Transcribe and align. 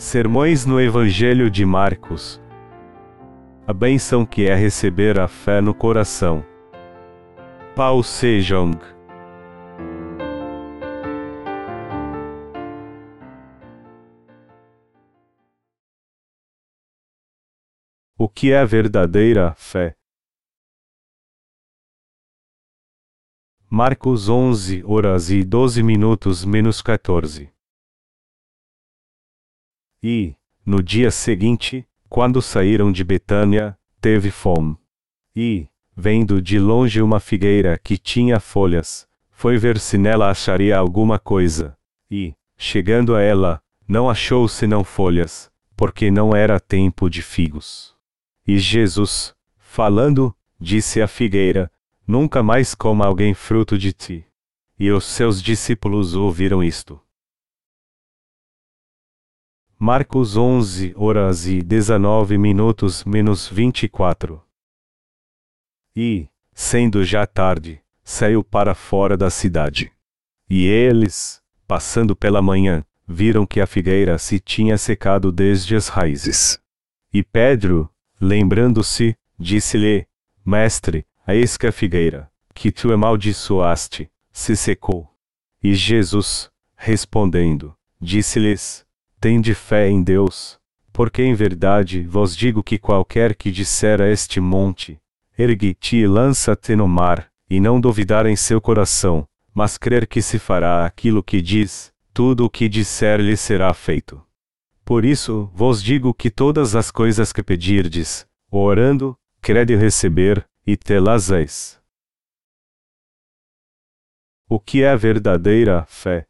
Sermões 0.00 0.64
no 0.64 0.80
Evangelho 0.80 1.50
de 1.50 1.66
Marcos. 1.66 2.40
A 3.66 3.72
benção 3.72 4.24
que 4.24 4.46
é 4.46 4.54
receber 4.54 5.18
a 5.18 5.26
fé 5.26 5.60
no 5.60 5.74
coração. 5.74 6.46
Pao 7.74 8.00
Sejong. 8.04 8.78
O 18.16 18.28
que 18.28 18.52
é 18.52 18.64
verdadeira 18.64 19.52
fé? 19.56 19.96
Marcos 23.68 24.28
11 24.28 24.84
horas 24.84 25.28
e 25.28 25.42
12 25.42 25.82
minutos 25.82 26.44
menos 26.44 26.80
14. 26.80 27.57
E, 30.02 30.34
no 30.64 30.82
dia 30.82 31.10
seguinte, 31.10 31.86
quando 32.08 32.40
saíram 32.40 32.92
de 32.92 33.02
Betânia, 33.02 33.76
teve 34.00 34.30
fome. 34.30 34.76
E, 35.34 35.66
vendo 35.96 36.40
de 36.40 36.58
longe 36.58 37.02
uma 37.02 37.20
figueira 37.20 37.78
que 37.78 37.98
tinha 37.98 38.38
folhas, 38.38 39.08
foi 39.30 39.58
ver 39.58 39.78
se 39.78 39.98
nela 39.98 40.30
acharia 40.30 40.76
alguma 40.76 41.18
coisa. 41.18 41.76
E, 42.10 42.34
chegando 42.56 43.14
a 43.14 43.20
ela, 43.22 43.62
não 43.86 44.08
achou 44.08 44.48
senão 44.48 44.84
folhas, 44.84 45.50
porque 45.76 46.10
não 46.10 46.34
era 46.34 46.60
tempo 46.60 47.08
de 47.08 47.22
figos. 47.22 47.94
E 48.46 48.58
Jesus, 48.58 49.34
falando, 49.58 50.34
disse 50.60 51.02
à 51.02 51.08
figueira: 51.08 51.70
Nunca 52.06 52.42
mais 52.42 52.74
coma 52.74 53.06
alguém 53.06 53.34
fruto 53.34 53.76
de 53.76 53.92
ti. 53.92 54.24
E 54.78 54.90
os 54.90 55.04
seus 55.04 55.42
discípulos 55.42 56.14
ouviram 56.14 56.62
isto. 56.62 57.00
Marcos 59.80 60.36
11 60.36 60.92
horas 60.96 61.46
e 61.46 61.62
19 61.62 62.36
minutos 62.36 63.04
menos 63.04 63.46
24. 63.46 64.42
E, 65.94 66.28
sendo 66.52 67.04
já 67.04 67.24
tarde, 67.24 67.80
saiu 68.02 68.42
para 68.42 68.74
fora 68.74 69.16
da 69.16 69.30
cidade. 69.30 69.92
E 70.50 70.66
eles, 70.66 71.40
passando 71.64 72.16
pela 72.16 72.42
manhã, 72.42 72.84
viram 73.06 73.46
que 73.46 73.60
a 73.60 73.68
figueira 73.68 74.18
se 74.18 74.40
tinha 74.40 74.76
secado 74.76 75.30
desde 75.30 75.76
as 75.76 75.86
raízes. 75.86 76.60
E 77.14 77.22
Pedro, 77.22 77.88
lembrando-se, 78.20 79.16
disse-lhe: 79.38 80.08
Mestre, 80.44 81.06
eis 81.24 81.56
que 81.56 81.68
a 81.68 81.72
figueira, 81.72 82.28
que 82.52 82.72
tu 82.72 82.92
amaldiçoaste, 82.92 84.10
se 84.32 84.56
secou. 84.56 85.08
E 85.62 85.72
Jesus, 85.72 86.50
respondendo, 86.74 87.76
disse-lhes: 88.00 88.87
Tende 89.20 89.52
fé 89.52 89.88
em 89.88 90.00
Deus, 90.00 90.60
porque 90.92 91.22
em 91.22 91.34
verdade 91.34 92.02
vos 92.02 92.36
digo 92.36 92.62
que 92.62 92.78
qualquer 92.78 93.34
que 93.34 93.50
disser 93.50 94.00
a 94.00 94.08
este 94.08 94.40
monte, 94.40 95.00
ergue-te 95.36 95.96
e 95.96 96.06
lança-te 96.06 96.76
no 96.76 96.86
mar, 96.86 97.28
e 97.50 97.58
não 97.58 97.80
duvidar 97.80 98.26
em 98.26 98.36
seu 98.36 98.60
coração, 98.60 99.26
mas 99.52 99.76
crer 99.76 100.06
que 100.06 100.22
se 100.22 100.38
fará 100.38 100.86
aquilo 100.86 101.20
que 101.20 101.42
diz, 101.42 101.92
tudo 102.14 102.44
o 102.44 102.50
que 102.50 102.68
disser 102.68 103.20
lhe 103.20 103.36
será 103.36 103.74
feito. 103.74 104.24
Por 104.84 105.04
isso 105.04 105.50
vos 105.52 105.82
digo 105.82 106.14
que 106.14 106.30
todas 106.30 106.76
as 106.76 106.92
coisas 106.92 107.32
que 107.32 107.42
pedirdes, 107.42 108.24
orando, 108.48 109.18
crede 109.40 109.74
receber, 109.74 110.48
e 110.64 110.76
te-las 110.76 111.30
eis. 111.30 111.80
O 114.48 114.60
que 114.60 114.84
é 114.84 114.96
verdadeira 114.96 115.84
fé? 115.88 116.27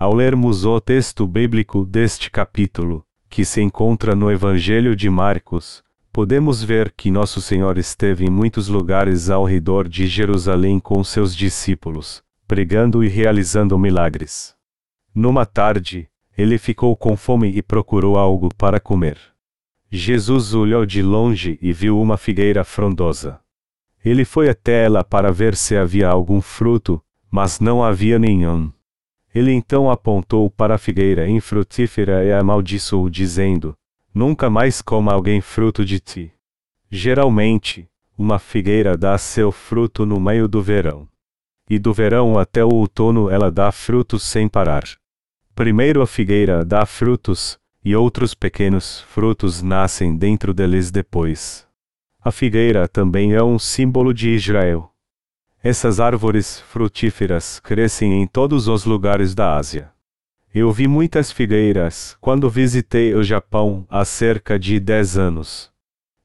Ao 0.00 0.14
lermos 0.14 0.64
o 0.64 0.80
texto 0.80 1.26
bíblico 1.26 1.84
deste 1.84 2.30
capítulo, 2.30 3.04
que 3.28 3.44
se 3.44 3.60
encontra 3.60 4.16
no 4.16 4.30
Evangelho 4.32 4.96
de 4.96 5.10
Marcos, 5.10 5.84
podemos 6.10 6.64
ver 6.64 6.90
que 6.96 7.10
Nosso 7.10 7.38
Senhor 7.42 7.76
esteve 7.76 8.24
em 8.24 8.30
muitos 8.30 8.66
lugares 8.66 9.28
ao 9.28 9.44
redor 9.44 9.86
de 9.86 10.06
Jerusalém 10.06 10.80
com 10.80 11.04
seus 11.04 11.36
discípulos, 11.36 12.22
pregando 12.48 13.04
e 13.04 13.08
realizando 13.08 13.78
milagres. 13.78 14.56
Numa 15.14 15.44
tarde, 15.44 16.08
ele 16.34 16.56
ficou 16.56 16.96
com 16.96 17.14
fome 17.14 17.54
e 17.54 17.60
procurou 17.60 18.16
algo 18.16 18.48
para 18.56 18.80
comer. 18.80 19.18
Jesus 19.92 20.54
olhou 20.54 20.86
de 20.86 21.02
longe 21.02 21.58
e 21.60 21.74
viu 21.74 22.00
uma 22.00 22.16
figueira 22.16 22.64
frondosa. 22.64 23.38
Ele 24.02 24.24
foi 24.24 24.48
até 24.48 24.82
ela 24.82 25.04
para 25.04 25.30
ver 25.30 25.54
se 25.54 25.76
havia 25.76 26.08
algum 26.08 26.40
fruto, 26.40 27.02
mas 27.30 27.60
não 27.60 27.84
havia 27.84 28.18
nenhum. 28.18 28.72
Ele 29.34 29.52
então 29.52 29.90
apontou 29.90 30.50
para 30.50 30.74
a 30.74 30.78
figueira 30.78 31.28
infrutífera 31.28 32.24
e 32.24 32.32
a 32.32 32.40
amaldiçoou, 32.40 33.08
dizendo: 33.08 33.76
Nunca 34.12 34.50
mais 34.50 34.82
coma 34.82 35.12
alguém 35.12 35.40
fruto 35.40 35.84
de 35.84 36.00
ti. 36.00 36.32
Geralmente, 36.90 37.88
uma 38.18 38.38
figueira 38.38 38.96
dá 38.96 39.16
seu 39.16 39.52
fruto 39.52 40.04
no 40.04 40.18
meio 40.20 40.48
do 40.48 40.60
verão. 40.60 41.08
E 41.68 41.78
do 41.78 41.92
verão 41.92 42.36
até 42.36 42.64
o 42.64 42.68
outono 42.68 43.30
ela 43.30 43.50
dá 43.50 43.70
frutos 43.70 44.24
sem 44.24 44.48
parar. 44.48 44.82
Primeiro 45.54 46.02
a 46.02 46.06
figueira 46.06 46.64
dá 46.64 46.84
frutos, 46.84 47.58
e 47.84 47.94
outros 47.94 48.34
pequenos 48.34 49.00
frutos 49.02 49.62
nascem 49.62 50.16
dentro 50.16 50.52
deles 50.52 50.90
depois. 50.90 51.66
A 52.20 52.32
figueira 52.32 52.88
também 52.88 53.32
é 53.32 53.42
um 53.42 53.58
símbolo 53.58 54.12
de 54.12 54.30
Israel. 54.30 54.89
Essas 55.62 56.00
árvores 56.00 56.58
frutíferas 56.58 57.60
crescem 57.60 58.22
em 58.22 58.26
todos 58.26 58.66
os 58.66 58.86
lugares 58.86 59.34
da 59.34 59.56
Ásia. 59.56 59.92
Eu 60.54 60.72
vi 60.72 60.88
muitas 60.88 61.30
figueiras 61.30 62.16
quando 62.18 62.48
visitei 62.48 63.14
o 63.14 63.22
Japão 63.22 63.86
há 63.90 64.02
cerca 64.06 64.58
de 64.58 64.80
10 64.80 65.18
anos. 65.18 65.70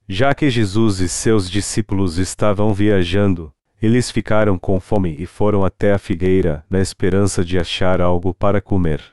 Já 0.08 0.34
que 0.34 0.50
Jesus 0.50 1.02
e 1.02 1.10
seus 1.10 1.52
discípulos 1.52 2.18
estavam 2.18 2.74
viajando, 2.74 3.52
eles 3.82 4.10
ficaram 4.10 4.58
com 4.58 4.80
fome 4.80 5.18
e 5.20 5.26
foram 5.26 5.66
até 5.66 5.92
a 5.92 5.98
figueira 5.98 6.64
na 6.70 6.80
esperança 6.80 7.44
de 7.44 7.60
achar 7.60 8.00
algo 8.00 8.34
para 8.34 8.62
comer. 8.62 9.04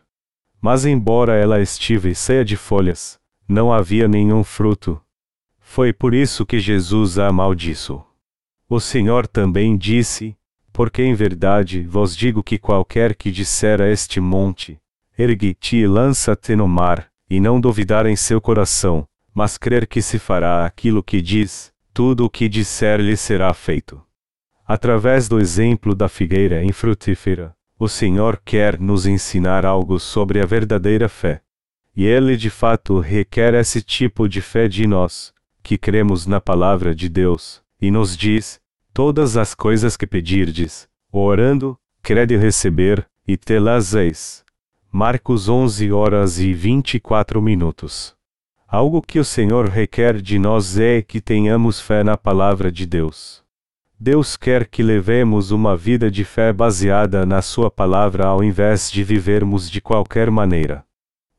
Mas, 0.60 0.86
embora 0.86 1.34
ela 1.34 1.60
estivesse 1.60 2.26
cheia 2.26 2.44
de 2.44 2.56
folhas, 2.56 3.18
não 3.48 3.72
havia 3.72 4.06
nenhum 4.06 4.44
fruto. 4.44 5.02
Foi 5.58 5.92
por 5.92 6.14
isso 6.14 6.46
que 6.46 6.60
Jesus 6.60 7.18
a 7.18 7.26
amaldiçoou. 7.26 8.11
O 8.74 8.80
Senhor 8.80 9.26
também 9.26 9.76
disse: 9.76 10.34
Porque 10.72 11.02
em 11.02 11.12
verdade 11.12 11.82
vos 11.82 12.16
digo 12.16 12.42
que 12.42 12.56
qualquer 12.56 13.14
que 13.14 13.30
disser 13.30 13.82
a 13.82 13.90
este 13.90 14.18
monte, 14.18 14.80
ergue-te 15.18 15.76
e 15.76 15.86
lança-te 15.86 16.56
no 16.56 16.66
mar, 16.66 17.06
e 17.28 17.38
não 17.38 17.60
duvidar 17.60 18.06
em 18.06 18.16
seu 18.16 18.40
coração, 18.40 19.06
mas 19.34 19.58
crer 19.58 19.86
que 19.86 20.00
se 20.00 20.18
fará 20.18 20.64
aquilo 20.64 21.02
que 21.02 21.20
diz, 21.20 21.70
tudo 21.92 22.24
o 22.24 22.30
que 22.30 22.48
disser 22.48 22.98
lhe 22.98 23.14
será 23.14 23.52
feito. 23.52 24.02
Através 24.66 25.28
do 25.28 25.38
exemplo 25.38 25.94
da 25.94 26.08
figueira 26.08 26.64
infrutífera, 26.64 27.54
o 27.78 27.90
Senhor 27.90 28.40
quer 28.42 28.80
nos 28.80 29.04
ensinar 29.04 29.66
algo 29.66 30.00
sobre 30.00 30.40
a 30.40 30.46
verdadeira 30.46 31.10
fé. 31.10 31.42
E 31.94 32.06
ele 32.06 32.38
de 32.38 32.48
fato 32.48 33.00
requer 33.00 33.52
esse 33.52 33.82
tipo 33.82 34.26
de 34.26 34.40
fé 34.40 34.66
de 34.66 34.86
nós, 34.86 35.30
que 35.62 35.76
cremos 35.76 36.26
na 36.26 36.40
palavra 36.40 36.94
de 36.94 37.10
Deus, 37.10 37.60
e 37.78 37.90
nos 37.90 38.16
diz: 38.16 38.61
todas 38.92 39.36
as 39.36 39.54
coisas 39.54 39.96
que 39.96 40.06
pedirdes, 40.06 40.88
orando, 41.10 41.78
crede 42.02 42.36
receber, 42.36 43.06
e 43.26 43.36
te-las 43.36 43.94
eis. 43.94 44.44
Marcos 44.90 45.48
11 45.48 45.90
horas 45.92 46.38
e 46.38 46.52
24 46.52 47.40
minutos. 47.40 48.14
Algo 48.68 49.00
que 49.00 49.18
o 49.18 49.24
Senhor 49.24 49.68
requer 49.68 50.20
de 50.20 50.38
nós 50.38 50.78
é 50.78 51.00
que 51.00 51.20
tenhamos 51.20 51.80
fé 51.80 52.04
na 52.04 52.16
palavra 52.16 52.70
de 52.70 52.86
Deus. 52.86 53.42
Deus 53.98 54.36
quer 54.36 54.66
que 54.66 54.82
levemos 54.82 55.50
uma 55.50 55.76
vida 55.76 56.10
de 56.10 56.24
fé 56.24 56.52
baseada 56.52 57.24
na 57.24 57.40
Sua 57.40 57.70
palavra 57.70 58.26
ao 58.26 58.42
invés 58.42 58.90
de 58.90 59.04
vivermos 59.04 59.70
de 59.70 59.80
qualquer 59.80 60.30
maneira. 60.30 60.84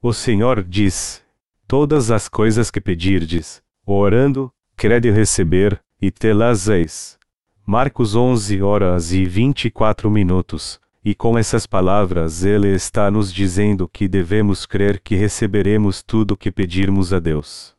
O 0.01 0.13
Senhor 0.13 0.63
diz: 0.63 1.21
Todas 1.67 2.09
as 2.09 2.29
coisas 2.29 2.71
que 2.71 2.79
pedirdes, 2.79 3.61
orando, 3.85 4.51
crede 4.75 5.11
receber, 5.11 5.83
e 6.01 6.09
te-las 6.09 6.67
eis. 6.67 7.19
Marcos 7.65 8.13
11 8.13 8.61
horas 8.61 9.13
e 9.13 9.23
24 9.23 10.11
minutos. 10.11 10.81
E 11.03 11.15
com 11.15 11.37
essas 11.37 11.65
palavras 11.65 12.43
ele 12.43 12.67
está 12.67 13.09
nos 13.09 13.33
dizendo 13.33 13.87
que 13.87 14.05
devemos 14.05 14.65
crer 14.65 14.99
que 14.99 15.15
receberemos 15.15 16.03
tudo 16.03 16.31
o 16.31 16.37
que 16.37 16.51
pedirmos 16.51 17.13
a 17.13 17.19
Deus. 17.19 17.73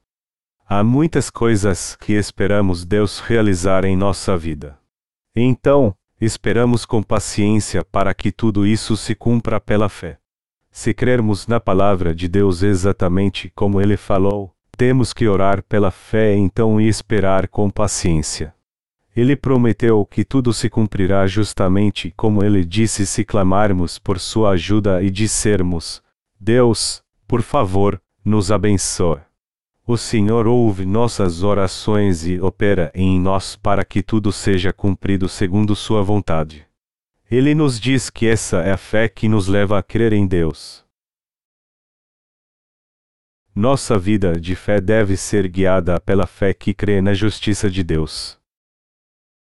Há 0.66 0.82
muitas 0.82 1.28
coisas 1.28 1.96
que 1.96 2.14
esperamos 2.14 2.86
Deus 2.86 3.20
realizar 3.20 3.84
em 3.84 3.94
nossa 3.94 4.38
vida. 4.38 4.78
Então, 5.36 5.94
esperamos 6.18 6.86
com 6.86 7.02
paciência 7.02 7.84
para 7.84 8.14
que 8.14 8.32
tudo 8.32 8.66
isso 8.66 8.96
se 8.96 9.14
cumpra 9.14 9.60
pela 9.60 9.90
fé. 9.90 10.16
Se 10.70 10.94
crermos 10.94 11.46
na 11.46 11.60
palavra 11.60 12.14
de 12.14 12.26
Deus 12.26 12.62
exatamente 12.62 13.52
como 13.54 13.82
ele 13.82 13.98
falou, 13.98 14.54
temos 14.78 15.12
que 15.12 15.28
orar 15.28 15.62
pela 15.62 15.90
fé 15.90 16.34
então 16.34 16.80
e 16.80 16.88
esperar 16.88 17.48
com 17.48 17.68
paciência. 17.68 18.53
Ele 19.16 19.36
prometeu 19.36 20.04
que 20.04 20.24
tudo 20.24 20.52
se 20.52 20.68
cumprirá 20.68 21.26
justamente 21.26 22.12
como 22.16 22.44
ele 22.44 22.64
disse 22.64 23.06
se 23.06 23.24
clamarmos 23.24 23.98
por 23.98 24.18
sua 24.18 24.50
ajuda 24.50 25.02
e 25.02 25.10
dissermos: 25.10 26.02
Deus, 26.40 27.02
por 27.26 27.40
favor, 27.40 28.02
nos 28.24 28.50
abençoe. 28.50 29.20
O 29.86 29.96
Senhor 29.98 30.46
ouve 30.46 30.86
nossas 30.86 31.42
orações 31.42 32.26
e 32.26 32.40
opera 32.40 32.90
em 32.94 33.20
nós 33.20 33.54
para 33.54 33.84
que 33.84 34.02
tudo 34.02 34.32
seja 34.32 34.72
cumprido 34.72 35.28
segundo 35.28 35.76
Sua 35.76 36.02
vontade. 36.02 36.66
Ele 37.30 37.54
nos 37.54 37.78
diz 37.78 38.08
que 38.08 38.26
essa 38.26 38.62
é 38.62 38.72
a 38.72 38.76
fé 38.78 39.08
que 39.08 39.28
nos 39.28 39.46
leva 39.46 39.78
a 39.78 39.82
crer 39.82 40.12
em 40.12 40.26
Deus. 40.26 40.84
Nossa 43.54 43.98
vida 43.98 44.40
de 44.40 44.56
fé 44.56 44.80
deve 44.80 45.16
ser 45.16 45.48
guiada 45.48 46.00
pela 46.00 46.26
fé 46.26 46.54
que 46.54 46.72
crê 46.72 47.00
na 47.00 47.12
justiça 47.12 47.70
de 47.70 47.84
Deus. 47.84 48.42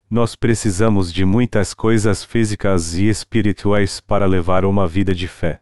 Nós 0.10 0.38
precisamos 0.38 1.12
de 1.12 1.26
muitas 1.26 1.74
coisas 1.74 2.24
físicas 2.24 2.96
e 2.96 3.10
espirituais 3.10 4.00
para 4.00 4.26
levar 4.26 4.64
uma 4.64 4.88
vida 4.88 5.14
de 5.14 5.28
fé. 5.28 5.62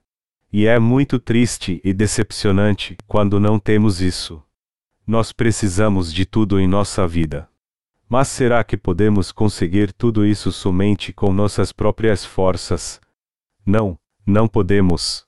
E 0.53 0.67
é 0.67 0.77
muito 0.77 1.17
triste 1.19 1.81
e 1.83 1.91
decepcionante 1.91 2.95
quando 3.07 3.39
não 3.39 3.57
temos 3.57 4.01
isso. 4.01 4.41
Nós 5.05 5.31
precisamos 5.31 6.13
de 6.13 6.27
tudo 6.27 6.59
em 6.59 6.67
nossa 6.67 7.07
vida. 7.07 7.49
Mas 8.07 8.27
será 8.27 8.63
que 8.63 8.77
podemos 8.77 9.31
conseguir 9.31 9.91
tudo 9.91 10.23
isso 10.23 10.51
somente 10.51 11.11
com 11.11 11.33
nossas 11.33 11.71
próprias 11.71 12.23
forças? 12.23 13.01
Não, 13.65 13.97
não 14.23 14.47
podemos. 14.47 15.25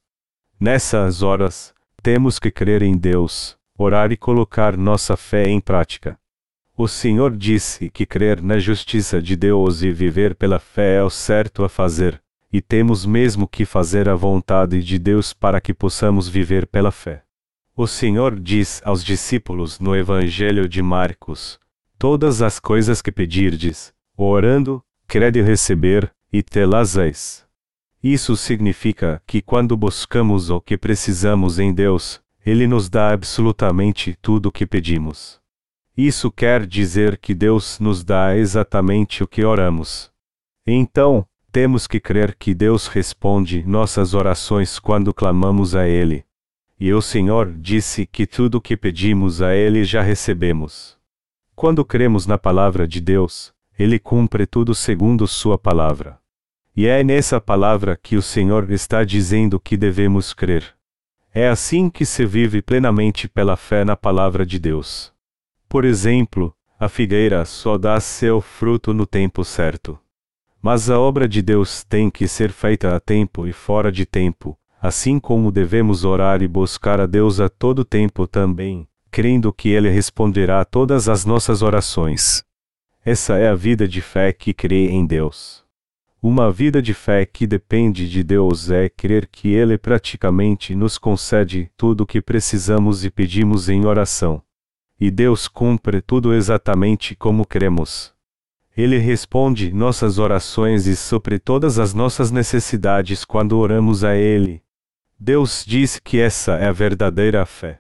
Nessas 0.60 1.24
horas, 1.24 1.74
temos 2.04 2.38
que 2.38 2.52
crer 2.52 2.84
em 2.84 2.96
Deus, 2.96 3.58
orar 3.76 4.12
e 4.12 4.18
colocar 4.18 4.78
nossa 4.78 5.18
fé 5.18 5.50
em 5.50 5.60
prática. 5.60 6.20
O 6.80 6.88
Senhor 6.88 7.36
disse 7.36 7.90
que 7.90 8.06
crer 8.06 8.40
na 8.40 8.60
justiça 8.60 9.20
de 9.20 9.36
Deus 9.36 9.82
e 9.82 9.90
viver 9.90 10.36
pela 10.36 10.60
fé 10.60 10.98
é 10.98 11.04
o 11.04 11.10
certo 11.10 11.64
a 11.64 11.70
fazer, 11.70 12.22
e 12.54 12.62
temos 12.62 13.04
mesmo 13.04 13.48
que 13.48 13.66
fazer 13.66 14.08
a 14.08 14.14
vontade 14.14 14.84
de 14.84 15.00
Deus 15.00 15.34
para 15.34 15.60
que 15.60 15.74
possamos 15.74 16.30
viver 16.30 16.68
pela 16.68 16.92
fé. 16.92 17.24
O 17.76 17.88
Senhor 17.88 18.40
diz 18.40 18.80
aos 18.86 19.04
discípulos 19.04 19.80
no 19.80 19.96
Evangelho 19.96 20.70
de 20.70 20.84
Marcos: 20.84 21.60
Todas 21.98 22.44
as 22.44 22.60
coisas 22.60 23.02
que 23.02 23.12
pedirdes, 23.12 23.92
orando, 24.16 24.84
crede 25.08 25.42
receber, 25.42 26.14
e 26.32 26.44
tê-las 26.44 26.96
eis. 26.96 27.44
Isso 28.04 28.38
significa 28.38 29.20
que 29.26 29.42
quando 29.42 29.76
buscamos 29.76 30.52
o 30.52 30.62
que 30.62 30.78
precisamos 30.78 31.58
em 31.58 31.74
Deus, 31.74 32.22
Ele 32.46 32.68
nos 32.68 32.88
dá 32.88 33.12
absolutamente 33.14 34.16
tudo 34.22 34.50
o 34.50 34.52
que 34.52 34.68
pedimos. 34.68 35.42
Isso 35.98 36.32
quer 36.32 36.68
dizer 36.68 37.18
que 37.18 37.34
Deus 37.34 37.80
nos 37.80 38.04
dá 38.04 38.38
exatamente 38.38 39.24
o 39.24 39.28
que 39.28 39.44
oramos. 39.44 40.12
Então, 40.68 41.26
temos 41.52 41.88
que 41.88 42.00
crer 42.00 42.36
que 42.36 42.54
Deus 42.54 42.86
responde 42.86 43.64
nossas 43.66 44.14
orações 44.14 44.78
quando 44.78 45.12
clamamos 45.12 45.76
a 45.76 45.88
Ele. 45.88 46.24
E 46.80 46.94
o 46.94 47.02
Senhor 47.02 47.52
disse 47.52 48.06
que 48.06 48.28
tudo 48.28 48.60
o 48.60 48.62
que 48.62 48.78
pedimos 48.78 49.42
a 49.42 49.56
Ele 49.56 49.84
já 49.84 50.04
recebemos. 50.04 50.96
Quando 51.56 51.84
cremos 51.84 52.28
na 52.28 52.38
palavra 52.38 52.88
de 52.88 53.02
Deus, 53.02 53.52
Ele 53.80 53.98
cumpre 53.98 54.46
tudo 54.46 54.76
segundo 54.76 55.26
Sua 55.26 55.58
palavra. 55.58 56.20
E 56.76 56.86
é 56.86 57.04
nessa 57.04 57.42
palavra 57.42 57.98
que 57.98 58.16
o 58.16 58.22
Senhor 58.22 58.70
está 58.70 59.04
dizendo 59.04 59.60
que 59.60 59.76
devemos 59.76 60.32
crer. 60.32 60.76
É 61.34 61.48
assim 61.48 61.90
que 61.90 62.06
se 62.06 62.24
vive 62.24 62.62
plenamente 62.62 63.28
pela 63.28 63.58
fé 63.58 63.84
na 63.84 63.96
palavra 63.96 64.46
de 64.46 64.60
Deus. 64.60 65.17
Por 65.70 65.84
exemplo, 65.84 66.56
a 66.80 66.88
figueira 66.88 67.44
só 67.44 67.78
dá 67.78 68.00
seu 68.00 68.40
fruto 68.40 68.94
no 68.94 69.06
tempo 69.06 69.44
certo. 69.44 70.00
Mas 70.62 70.90
a 70.90 71.00
obra 71.00 71.28
de 71.28 71.42
Deus 71.42 71.84
tem 71.84 72.10
que 72.10 72.28
ser 72.28 72.52
feita 72.52 72.96
a 72.96 73.00
tempo 73.00 73.46
e 73.46 73.52
fora 73.52 73.92
de 73.92 74.06
tempo, 74.06 74.58
assim 74.82 75.20
como 75.20 75.52
devemos 75.52 76.06
orar 76.06 76.42
e 76.42 76.48
buscar 76.48 77.02
a 77.02 77.06
Deus 77.06 77.40
a 77.40 77.50
todo 77.50 77.84
tempo 77.84 78.26
também, 78.28 78.88
crendo 79.12 79.52
que 79.52 79.70
Ele 79.70 79.90
responderá 79.90 80.62
a 80.62 80.66
todas 80.66 81.10
as 81.10 81.26
nossas 81.26 81.62
orações. 81.62 82.44
Essa 83.04 83.38
é 83.38 83.50
a 83.50 83.56
vida 83.56 83.88
de 83.88 84.02
fé 84.02 84.32
que 84.32 84.54
crê 84.54 84.88
em 84.90 85.06
Deus. 85.06 85.66
Uma 86.22 86.52
vida 86.52 86.82
de 86.82 86.94
fé 86.94 87.26
que 87.26 87.46
depende 87.46 88.10
de 88.10 88.24
Deus 88.24 88.72
é 88.72 88.90
crer 88.90 89.28
que 89.28 89.50
Ele 89.50 89.78
praticamente 89.78 90.76
nos 90.76 90.98
concede 90.98 91.70
tudo 91.76 92.02
o 92.02 92.06
que 92.06 92.22
precisamos 92.22 93.06
e 93.06 93.12
pedimos 93.12 93.70
em 93.70 93.86
oração. 93.86 94.42
E 95.00 95.12
Deus 95.12 95.48
cumpre 95.48 96.02
tudo 96.02 96.34
exatamente 96.34 97.16
como 97.16 97.46
queremos. 97.46 98.14
Ele 98.76 98.98
responde 98.98 99.72
nossas 99.74 100.20
orações 100.20 100.86
e 100.86 100.96
supre 100.96 101.40
todas 101.40 101.80
as 101.80 101.94
nossas 101.94 102.32
necessidades 102.32 103.26
quando 103.26 103.58
oramos 103.58 104.04
a 104.04 104.16
Ele. 104.16 104.62
Deus 105.20 105.64
diz 105.66 106.00
que 106.00 106.20
essa 106.20 106.54
é 106.58 106.68
a 106.68 106.72
verdadeira 106.72 107.46
fé. 107.46 107.80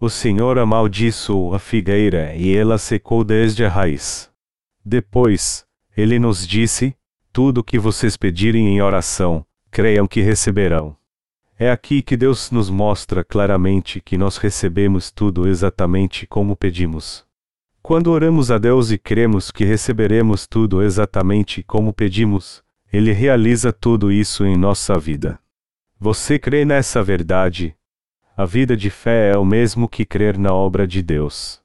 O 0.00 0.08
Senhor 0.08 0.58
amaldiçoou 0.58 1.54
a 1.54 1.58
figueira 1.58 2.34
e 2.34 2.56
ela 2.56 2.78
secou 2.78 3.24
desde 3.24 3.64
a 3.64 3.68
raiz. 3.68 4.30
Depois, 4.84 5.66
ele 5.96 6.18
nos 6.18 6.46
disse: 6.46 6.96
Tudo 7.32 7.58
o 7.58 7.64
que 7.64 7.78
vocês 7.78 8.16
pedirem 8.16 8.68
em 8.68 8.80
oração, 8.80 9.44
creiam 9.70 10.06
que 10.06 10.20
receberão. 10.20 10.96
É 11.62 11.70
aqui 11.70 12.00
que 12.00 12.16
Deus 12.16 12.50
nos 12.50 12.70
mostra 12.70 13.22
claramente 13.22 14.00
que 14.00 14.16
nós 14.16 14.38
recebemos 14.38 15.10
tudo 15.10 15.46
exatamente 15.46 16.26
como 16.26 16.56
pedimos. 16.56 17.26
Quando 17.82 18.10
oramos 18.10 18.50
a 18.50 18.56
Deus 18.56 18.90
e 18.90 18.96
cremos 18.96 19.50
que 19.50 19.62
receberemos 19.62 20.46
tudo 20.46 20.80
exatamente 20.80 21.62
como 21.62 21.92
pedimos, 21.92 22.64
Ele 22.90 23.12
realiza 23.12 23.74
tudo 23.74 24.10
isso 24.10 24.46
em 24.46 24.56
nossa 24.56 24.98
vida. 24.98 25.38
Você 25.98 26.38
crê 26.38 26.64
nessa 26.64 27.02
verdade? 27.02 27.76
A 28.34 28.46
vida 28.46 28.74
de 28.74 28.88
fé 28.88 29.32
é 29.32 29.36
o 29.36 29.44
mesmo 29.44 29.86
que 29.86 30.06
crer 30.06 30.38
na 30.38 30.54
obra 30.54 30.86
de 30.86 31.02
Deus. 31.02 31.60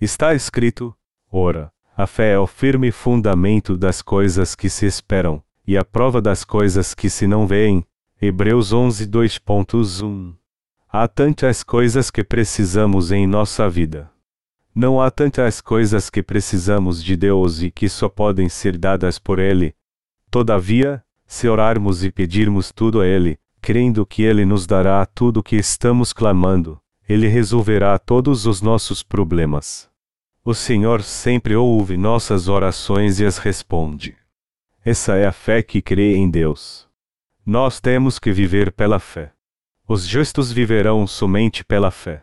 Está 0.00 0.34
escrito: 0.34 0.92
Ora, 1.30 1.70
a 1.96 2.08
fé 2.08 2.32
é 2.32 2.38
o 2.40 2.46
firme 2.48 2.90
fundamento 2.90 3.76
das 3.76 4.02
coisas 4.02 4.56
que 4.56 4.68
se 4.68 4.84
esperam, 4.84 5.40
e 5.64 5.78
a 5.78 5.84
prova 5.84 6.20
das 6.20 6.42
coisas 6.42 6.92
que 6.92 7.08
se 7.08 7.28
não 7.28 7.46
veem, 7.46 7.86
Hebreus 8.20 8.72
11, 8.72 9.06
2.1. 9.06 10.34
Há 10.90 11.06
tantas 11.06 11.62
coisas 11.62 12.10
que 12.10 12.24
precisamos 12.24 13.12
em 13.12 13.28
nossa 13.28 13.70
vida. 13.70 14.10
Não 14.74 15.00
há 15.00 15.08
tantas 15.08 15.60
coisas 15.60 16.10
que 16.10 16.20
precisamos 16.20 17.00
de 17.04 17.16
Deus 17.16 17.62
e 17.62 17.70
que 17.70 17.88
só 17.88 18.08
podem 18.08 18.48
ser 18.48 18.76
dadas 18.76 19.20
por 19.20 19.38
Ele. 19.38 19.72
Todavia, 20.32 21.00
se 21.28 21.48
orarmos 21.48 22.02
e 22.02 22.10
pedirmos 22.10 22.72
tudo 22.72 23.00
a 23.00 23.06
Ele, 23.06 23.38
crendo 23.60 24.04
que 24.04 24.24
Ele 24.24 24.44
nos 24.44 24.66
dará 24.66 25.06
tudo 25.06 25.38
o 25.38 25.42
que 25.42 25.54
estamos 25.54 26.12
clamando, 26.12 26.80
Ele 27.08 27.28
resolverá 27.28 27.96
todos 28.00 28.46
os 28.46 28.60
nossos 28.60 29.00
problemas. 29.00 29.88
O 30.44 30.54
Senhor 30.54 31.04
sempre 31.04 31.54
ouve 31.54 31.96
nossas 31.96 32.48
orações 32.48 33.20
e 33.20 33.24
as 33.24 33.38
responde. 33.38 34.16
Essa 34.84 35.14
é 35.14 35.24
a 35.24 35.30
fé 35.30 35.62
que 35.62 35.80
crê 35.80 36.16
em 36.16 36.28
Deus. 36.28 36.87
Nós 37.50 37.80
temos 37.80 38.18
que 38.18 38.30
viver 38.30 38.70
pela 38.70 38.98
fé. 38.98 39.32
Os 39.88 40.06
justos 40.06 40.52
viverão 40.52 41.06
somente 41.06 41.64
pela 41.64 41.90
fé. 41.90 42.22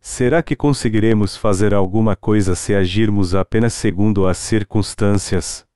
Será 0.00 0.42
que 0.42 0.56
conseguiremos 0.56 1.36
fazer 1.36 1.74
alguma 1.74 2.16
coisa 2.16 2.54
se 2.54 2.74
agirmos 2.74 3.34
apenas 3.34 3.74
segundo 3.74 4.26
as 4.26 4.38
circunstâncias? 4.38 5.66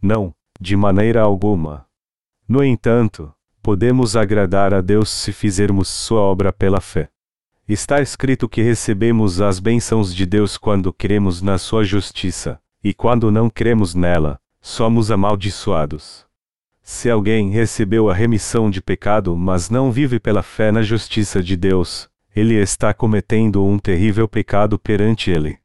Não, 0.00 0.32
de 0.60 0.76
maneira 0.76 1.22
alguma. 1.22 1.88
No 2.46 2.62
entanto, 2.62 3.34
podemos 3.60 4.14
agradar 4.14 4.72
a 4.72 4.80
Deus 4.80 5.10
se 5.10 5.32
fizermos 5.32 5.88
Sua 5.88 6.20
obra 6.20 6.52
pela 6.52 6.80
fé. 6.80 7.08
Está 7.68 8.00
escrito 8.00 8.48
que 8.48 8.62
recebemos 8.62 9.40
as 9.40 9.58
bênçãos 9.58 10.14
de 10.14 10.24
Deus 10.24 10.56
quando 10.56 10.92
cremos 10.92 11.42
na 11.42 11.58
Sua 11.58 11.82
justiça, 11.82 12.60
e 12.80 12.94
quando 12.94 13.28
não 13.32 13.50
cremos 13.50 13.92
nela, 13.92 14.40
somos 14.60 15.10
amaldiçoados. 15.10 16.25
Se 16.88 17.10
alguém 17.10 17.50
recebeu 17.50 18.08
a 18.08 18.14
remissão 18.14 18.70
de 18.70 18.80
pecado, 18.80 19.36
mas 19.36 19.68
não 19.68 19.90
vive 19.90 20.20
pela 20.20 20.40
fé 20.40 20.70
na 20.70 20.82
justiça 20.82 21.42
de 21.42 21.56
Deus, 21.56 22.08
ele 22.34 22.54
está 22.54 22.94
cometendo 22.94 23.64
um 23.64 23.76
terrível 23.76 24.28
pecado 24.28 24.78
perante 24.78 25.28
ele. 25.28 25.58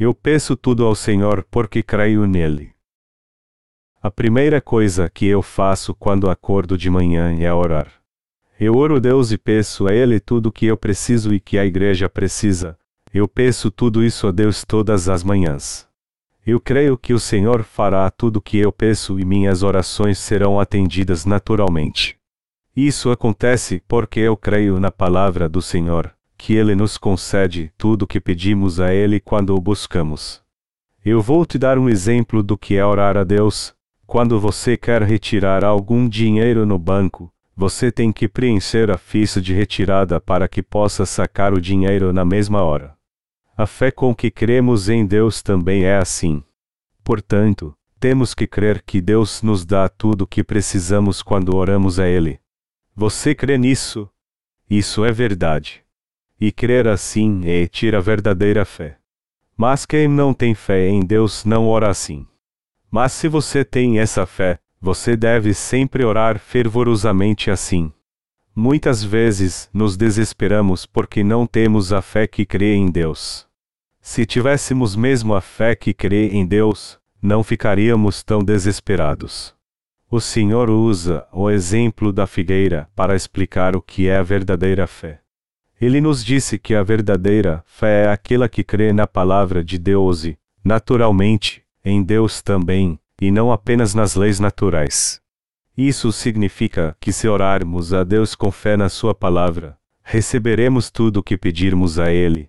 Eu 0.00 0.14
peço 0.14 0.56
tudo 0.56 0.86
ao 0.86 0.94
Senhor 0.94 1.46
porque 1.50 1.82
creio 1.82 2.26
nele. 2.26 2.72
A 4.02 4.10
primeira 4.10 4.58
coisa 4.58 5.10
que 5.10 5.26
eu 5.26 5.42
faço 5.42 5.94
quando 5.94 6.30
acordo 6.30 6.78
de 6.78 6.88
manhã 6.88 7.38
é 7.38 7.52
orar. 7.52 7.92
Eu 8.58 8.74
oro 8.74 8.98
Deus 8.98 9.32
e 9.32 9.36
peço 9.36 9.86
a 9.86 9.92
Ele 9.92 10.18
tudo 10.18 10.46
o 10.46 10.52
que 10.52 10.64
eu 10.64 10.78
preciso 10.78 11.34
e 11.34 11.40
que 11.40 11.58
a 11.58 11.66
igreja 11.66 12.08
precisa. 12.08 12.74
Eu 13.12 13.28
peço 13.28 13.70
tudo 13.70 14.02
isso 14.02 14.26
a 14.26 14.30
Deus 14.30 14.64
todas 14.64 15.10
as 15.10 15.22
manhãs. 15.22 15.86
Eu 16.46 16.60
creio 16.60 16.98
que 16.98 17.14
o 17.14 17.18
Senhor 17.18 17.62
fará 17.62 18.10
tudo 18.10 18.36
o 18.36 18.42
que 18.42 18.58
eu 18.58 18.70
peço 18.70 19.18
e 19.18 19.24
minhas 19.24 19.62
orações 19.62 20.18
serão 20.18 20.60
atendidas 20.60 21.24
naturalmente. 21.24 22.18
Isso 22.76 23.10
acontece 23.10 23.82
porque 23.88 24.20
eu 24.20 24.36
creio 24.36 24.78
na 24.78 24.90
palavra 24.90 25.48
do 25.48 25.62
Senhor, 25.62 26.12
que 26.36 26.54
Ele 26.54 26.74
nos 26.74 26.98
concede 26.98 27.72
tudo 27.78 28.02
o 28.02 28.06
que 28.06 28.20
pedimos 28.20 28.78
a 28.78 28.92
Ele 28.92 29.20
quando 29.20 29.54
o 29.54 29.60
buscamos. 29.60 30.42
Eu 31.02 31.22
vou 31.22 31.46
te 31.46 31.56
dar 31.56 31.78
um 31.78 31.88
exemplo 31.88 32.42
do 32.42 32.58
que 32.58 32.76
é 32.76 32.84
orar 32.84 33.16
a 33.16 33.24
Deus. 33.24 33.74
Quando 34.06 34.38
você 34.38 34.76
quer 34.76 35.02
retirar 35.02 35.64
algum 35.64 36.06
dinheiro 36.06 36.66
no 36.66 36.78
banco, 36.78 37.32
você 37.56 37.90
tem 37.90 38.12
que 38.12 38.28
preencher 38.28 38.90
a 38.90 38.98
ficha 38.98 39.40
de 39.40 39.54
retirada 39.54 40.20
para 40.20 40.46
que 40.46 40.62
possa 40.62 41.06
sacar 41.06 41.54
o 41.54 41.60
dinheiro 41.60 42.12
na 42.12 42.24
mesma 42.24 42.62
hora. 42.62 42.94
A 43.56 43.66
fé 43.66 43.92
com 43.92 44.12
que 44.12 44.32
cremos 44.32 44.88
em 44.88 45.06
Deus 45.06 45.40
também 45.40 45.84
é 45.84 45.96
assim. 45.96 46.42
Portanto, 47.04 47.72
temos 48.00 48.34
que 48.34 48.48
crer 48.48 48.82
que 48.82 49.00
Deus 49.00 49.42
nos 49.42 49.64
dá 49.64 49.88
tudo 49.88 50.22
o 50.22 50.26
que 50.26 50.42
precisamos 50.42 51.22
quando 51.22 51.54
oramos 51.54 52.00
a 52.00 52.08
Ele. 52.08 52.40
Você 52.96 53.32
crê 53.32 53.56
nisso? 53.56 54.10
Isso 54.68 55.04
é 55.04 55.12
verdade. 55.12 55.84
E 56.40 56.50
crer 56.50 56.88
assim 56.88 57.42
é 57.44 57.66
ter 57.68 57.94
a 57.94 58.00
verdadeira 58.00 58.64
fé. 58.64 58.98
Mas 59.56 59.86
quem 59.86 60.08
não 60.08 60.34
tem 60.34 60.52
fé 60.52 60.88
em 60.88 61.00
Deus 61.00 61.44
não 61.44 61.68
ora 61.68 61.88
assim. 61.88 62.26
Mas 62.90 63.12
se 63.12 63.28
você 63.28 63.64
tem 63.64 64.00
essa 64.00 64.26
fé, 64.26 64.58
você 64.80 65.16
deve 65.16 65.54
sempre 65.54 66.04
orar 66.04 66.40
fervorosamente 66.40 67.52
assim. 67.52 67.92
Muitas 68.56 69.02
vezes 69.02 69.68
nos 69.74 69.96
desesperamos 69.96 70.86
porque 70.86 71.24
não 71.24 71.44
temos 71.44 71.92
a 71.92 72.00
fé 72.00 72.24
que 72.26 72.46
crê 72.46 72.74
em 72.74 72.88
Deus. 72.88 73.48
Se 74.00 74.24
tivéssemos 74.24 74.94
mesmo 74.94 75.34
a 75.34 75.40
fé 75.40 75.74
que 75.74 75.92
crê 75.92 76.28
em 76.28 76.46
Deus, 76.46 76.96
não 77.20 77.42
ficaríamos 77.42 78.22
tão 78.22 78.44
desesperados. 78.44 79.52
O 80.08 80.20
Senhor 80.20 80.70
usa 80.70 81.26
o 81.32 81.50
exemplo 81.50 82.12
da 82.12 82.28
figueira 82.28 82.88
para 82.94 83.16
explicar 83.16 83.74
o 83.74 83.82
que 83.82 84.06
é 84.06 84.18
a 84.18 84.22
verdadeira 84.22 84.86
fé. 84.86 85.20
Ele 85.80 86.00
nos 86.00 86.24
disse 86.24 86.56
que 86.56 86.76
a 86.76 86.82
verdadeira 86.84 87.64
fé 87.66 88.04
é 88.04 88.08
aquela 88.08 88.48
que 88.48 88.62
crê 88.62 88.92
na 88.92 89.08
palavra 89.08 89.64
de 89.64 89.78
Deus 89.78 90.24
e, 90.24 90.38
naturalmente, 90.64 91.64
em 91.84 92.04
Deus 92.04 92.40
também, 92.40 93.00
e 93.20 93.32
não 93.32 93.50
apenas 93.50 93.94
nas 93.94 94.14
leis 94.14 94.38
naturais. 94.38 95.23
Isso 95.76 96.12
significa 96.12 96.96
que 97.00 97.12
se 97.12 97.26
orarmos 97.26 97.92
a 97.92 98.04
Deus 98.04 98.36
com 98.36 98.52
fé 98.52 98.76
na 98.76 98.88
Sua 98.88 99.12
palavra, 99.12 99.76
receberemos 100.04 100.88
tudo 100.88 101.18
o 101.18 101.22
que 101.22 101.36
pedirmos 101.36 101.98
a 101.98 102.12
Ele. 102.12 102.48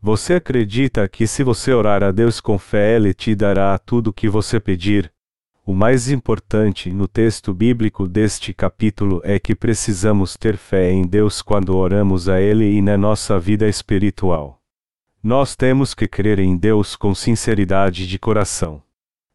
Você 0.00 0.34
acredita 0.34 1.08
que 1.08 1.26
se 1.26 1.42
você 1.42 1.72
orar 1.72 2.04
a 2.04 2.12
Deus 2.12 2.40
com 2.40 2.58
fé, 2.58 2.94
Ele 2.94 3.12
te 3.12 3.34
dará 3.34 3.76
tudo 3.76 4.08
o 4.10 4.12
que 4.12 4.28
você 4.28 4.60
pedir? 4.60 5.12
O 5.66 5.74
mais 5.74 6.10
importante 6.10 6.90
no 6.92 7.08
texto 7.08 7.52
bíblico 7.52 8.06
deste 8.06 8.54
capítulo 8.54 9.20
é 9.24 9.38
que 9.38 9.54
precisamos 9.54 10.36
ter 10.36 10.56
fé 10.56 10.90
em 10.90 11.02
Deus 11.02 11.42
quando 11.42 11.76
oramos 11.76 12.28
a 12.28 12.40
Ele 12.40 12.72
e 12.72 12.80
na 12.80 12.96
nossa 12.96 13.38
vida 13.38 13.68
espiritual. 13.68 14.62
Nós 15.22 15.56
temos 15.56 15.92
que 15.92 16.08
crer 16.08 16.38
em 16.38 16.56
Deus 16.56 16.96
com 16.96 17.14
sinceridade 17.14 18.06
de 18.06 18.18
coração. 18.18 18.82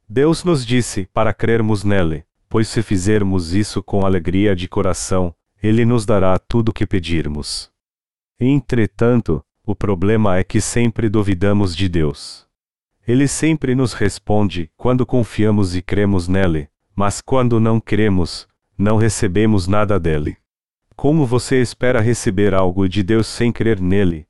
Deus 0.09 0.43
nos 0.43 0.65
disse 0.65 1.07
para 1.13 1.33
crermos 1.33 1.83
nele, 1.83 2.25
pois 2.55 2.69
se 2.69 2.81
fizermos 2.81 3.53
isso 3.53 3.83
com 3.83 4.05
alegria 4.05 4.55
de 4.55 4.65
coração, 4.69 5.35
ele 5.61 5.83
nos 5.83 6.05
dará 6.05 6.39
tudo 6.39 6.69
o 6.69 6.73
que 6.73 6.87
pedirmos. 6.87 7.69
Entretanto, 8.39 9.43
o 9.65 9.75
problema 9.75 10.37
é 10.37 10.43
que 10.45 10.61
sempre 10.61 11.09
duvidamos 11.09 11.75
de 11.75 11.89
Deus. 11.89 12.47
Ele 13.05 13.27
sempre 13.27 13.75
nos 13.75 13.91
responde 13.91 14.71
quando 14.77 15.05
confiamos 15.05 15.75
e 15.75 15.81
cremos 15.81 16.29
nele, 16.29 16.69
mas 16.95 17.19
quando 17.19 17.59
não 17.59 17.77
cremos, 17.77 18.47
não 18.77 18.95
recebemos 18.95 19.67
nada 19.67 19.99
dele. 19.99 20.37
Como 20.95 21.25
você 21.25 21.61
espera 21.61 21.99
receber 21.99 22.53
algo 22.53 22.87
de 22.87 23.03
Deus 23.03 23.27
sem 23.27 23.51
crer 23.51 23.81
nele? 23.81 24.25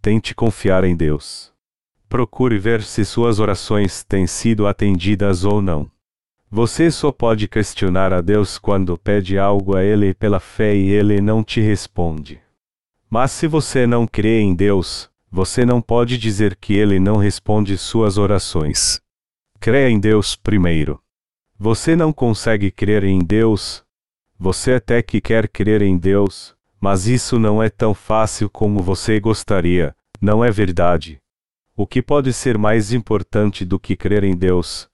Tente 0.00 0.32
confiar 0.32 0.84
em 0.84 0.94
Deus. 0.94 1.52
Procure 2.08 2.56
ver 2.56 2.84
se 2.84 3.04
suas 3.04 3.40
orações 3.40 4.04
têm 4.04 4.28
sido 4.28 4.64
atendidas 4.68 5.42
ou 5.42 5.60
não. 5.60 5.92
Você 6.54 6.88
só 6.88 7.10
pode 7.10 7.48
questionar 7.48 8.12
a 8.12 8.20
Deus 8.20 8.58
quando 8.58 8.96
pede 8.96 9.36
algo 9.36 9.74
a 9.74 9.82
Ele 9.82 10.14
pela 10.14 10.38
fé 10.38 10.72
e 10.72 10.88
Ele 10.88 11.20
não 11.20 11.42
te 11.42 11.60
responde. 11.60 12.40
Mas 13.10 13.32
se 13.32 13.48
você 13.48 13.88
não 13.88 14.06
crê 14.06 14.38
em 14.38 14.54
Deus, 14.54 15.10
você 15.28 15.64
não 15.64 15.82
pode 15.82 16.16
dizer 16.16 16.54
que 16.54 16.74
Ele 16.74 17.00
não 17.00 17.16
responde 17.16 17.76
suas 17.76 18.18
orações. 18.18 19.00
Creia 19.58 19.90
em 19.90 19.98
Deus 19.98 20.36
primeiro. 20.36 21.02
Você 21.58 21.96
não 21.96 22.12
consegue 22.12 22.70
crer 22.70 23.02
em 23.02 23.18
Deus? 23.18 23.82
Você 24.38 24.74
até 24.74 25.02
que 25.02 25.20
quer 25.20 25.48
crer 25.48 25.82
em 25.82 25.98
Deus, 25.98 26.54
mas 26.80 27.08
isso 27.08 27.36
não 27.36 27.60
é 27.60 27.68
tão 27.68 27.92
fácil 27.92 28.48
como 28.48 28.80
você 28.80 29.18
gostaria, 29.18 29.92
não 30.20 30.44
é 30.44 30.52
verdade? 30.52 31.18
O 31.76 31.84
que 31.84 32.00
pode 32.00 32.32
ser 32.32 32.56
mais 32.56 32.92
importante 32.92 33.64
do 33.64 33.76
que 33.76 33.96
crer 33.96 34.22
em 34.22 34.36
Deus? 34.36 34.88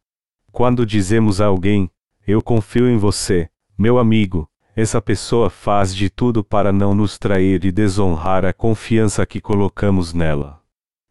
Quando 0.52 0.84
dizemos 0.84 1.40
a 1.40 1.46
alguém, 1.46 1.90
eu 2.26 2.42
confio 2.42 2.88
em 2.88 2.96
você, 2.96 3.48
meu 3.78 3.98
amigo, 3.98 4.48
essa 4.74 5.00
pessoa 5.00 5.50
faz 5.50 5.94
de 5.94 6.08
tudo 6.08 6.44
para 6.44 6.72
não 6.72 6.94
nos 6.94 7.18
trair 7.18 7.64
e 7.64 7.72
desonrar 7.72 8.44
a 8.44 8.52
confiança 8.52 9.26
que 9.26 9.40
colocamos 9.40 10.12
nela. 10.12 10.60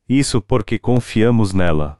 Isso 0.07 0.41
porque 0.41 0.79
confiamos 0.79 1.53
nela. 1.53 1.99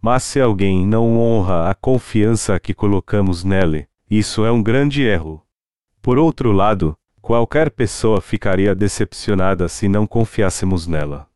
Mas 0.00 0.22
se 0.22 0.40
alguém 0.40 0.86
não 0.86 1.18
honra 1.18 1.68
a 1.68 1.74
confiança 1.74 2.58
que 2.58 2.72
colocamos 2.72 3.44
nele, 3.44 3.86
isso 4.10 4.44
é 4.44 4.50
um 4.50 4.62
grande 4.62 5.02
erro. 5.02 5.42
Por 6.00 6.18
outro 6.18 6.52
lado, 6.52 6.96
qualquer 7.20 7.70
pessoa 7.70 8.20
ficaria 8.20 8.74
decepcionada 8.74 9.68
se 9.68 9.88
não 9.88 10.06
confiássemos 10.06 10.86
nela 10.86 11.30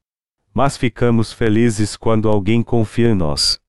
mas 0.55 0.77
ficamos 0.77 1.33
felizes 1.33 1.97
quando 1.97 2.29
alguém 2.29 2.63
confia 2.63 3.09
em 3.09 3.15
nós. 3.15 3.61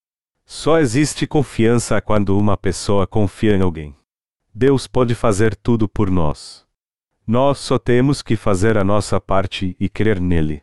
Só 0.45 0.77
existe 0.77 1.25
confiança 1.25 1.99
quando 1.99 2.37
uma 2.37 2.55
pessoa 2.55 3.07
confia 3.07 3.55
em 3.55 3.61
alguém. 3.61 3.95
Deus 4.53 4.85
pode 4.85 5.15
fazer 5.15 5.55
tudo 5.55 5.89
por 5.89 6.09
nós. 6.11 6.65
Nós 7.25 7.57
só 7.57 7.79
temos 7.79 8.21
que 8.21 8.35
fazer 8.35 8.77
a 8.77 8.83
nossa 8.83 9.19
parte 9.19 9.75
e 9.79 9.89
crer 9.89 10.21
nele. 10.21 10.61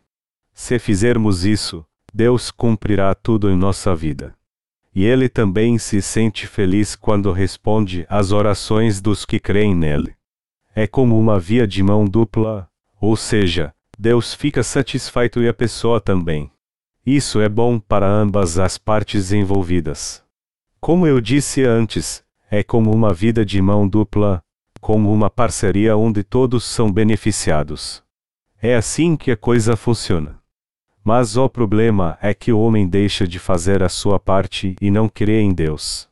Se 0.55 0.79
fizermos 0.79 1.45
isso, 1.45 1.85
Deus 2.15 2.51
cumprirá 2.51 3.13
tudo 3.15 3.51
em 3.51 3.57
nossa 3.57 3.95
vida. 3.97 4.35
E 4.95 5.05
ele 5.05 5.29
também 5.29 5.77
se 5.79 6.01
sente 6.01 6.47
feliz 6.47 6.95
quando 6.95 7.33
responde 7.33 8.07
às 8.09 8.31
orações 8.31 9.01
dos 9.01 9.25
que 9.25 9.41
creem 9.41 9.75
nele. 9.75 10.15
É 10.75 10.87
como 10.87 11.19
uma 11.19 11.41
via 11.41 11.67
de 11.67 11.83
mão 11.83 12.05
dupla, 12.05 12.69
ou 13.01 13.17
seja, 13.17 13.75
Deus 13.99 14.33
fica 14.33 14.63
satisfeito 14.63 15.43
e 15.43 15.49
a 15.49 15.55
pessoa 15.55 16.01
também. 16.01 16.53
Isso 17.05 17.41
é 17.41 17.49
bom 17.49 17.81
para 17.81 18.09
ambas 18.09 18.59
as 18.59 18.79
partes 18.79 19.33
envolvidas. 19.33 20.23
Como 20.81 21.07
eu 21.07 21.21
disse 21.21 21.65
antes, 21.65 22.25
é 22.49 22.63
como 22.63 22.93
uma 22.95 23.13
vida 23.13 23.45
de 23.45 23.61
mão 23.61 23.89
dupla, 23.89 24.41
como 24.81 25.13
uma 25.13 25.29
parceria 25.29 25.97
onde 25.97 26.23
todos 26.23 26.65
são 26.65 26.93
beneficiados. 26.93 28.05
É 28.61 28.77
assim 28.77 29.17
que 29.17 29.33
a 29.33 29.37
coisa 29.37 29.77
funciona. 29.77 30.41
Mas 31.03 31.37
o 31.37 31.49
problema 31.49 32.17
é 32.23 32.33
que 32.33 32.53
o 32.53 32.61
homem 32.61 32.87
deixa 32.87 33.27
de 33.27 33.41
fazer 33.41 33.83
a 33.83 33.89
sua 33.89 34.21
parte 34.21 34.77
e 34.81 34.89
não 34.89 35.09
crê 35.09 35.41
em 35.41 35.53
Deus. 35.53 36.09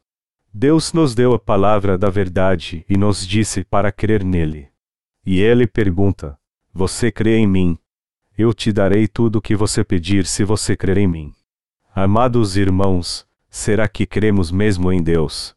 Deus 0.53 0.93
nos 0.93 1.15
deu 1.15 1.33
a 1.33 1.39
palavra 1.39 1.97
da 1.97 2.11
verdade 2.11 2.85
e 2.89 2.97
nos 2.97 3.25
disse 3.25 3.63
para 3.63 3.93
crer 3.93 4.25
nele. 4.25 4.67
E 5.25 5.41
ele 5.41 5.69
pergunta: 5.69 6.37
você 6.75 7.13
crê 7.13 7.37
em 7.37 7.47
mim. 7.47 7.79
Eu 8.43 8.55
te 8.55 8.73
darei 8.73 9.07
tudo 9.07 9.37
o 9.37 9.43
que 9.43 9.55
você 9.55 9.85
pedir 9.85 10.25
se 10.25 10.45
você 10.45 10.75
crer 10.75 10.97
em 10.97 11.07
mim. 11.07 11.35
Amados 11.95 12.57
irmãos, 12.57 13.27
será 13.51 13.87
que 13.87 14.07
cremos 14.07 14.51
mesmo 14.51 14.91
em 14.91 15.03
Deus? 15.03 15.55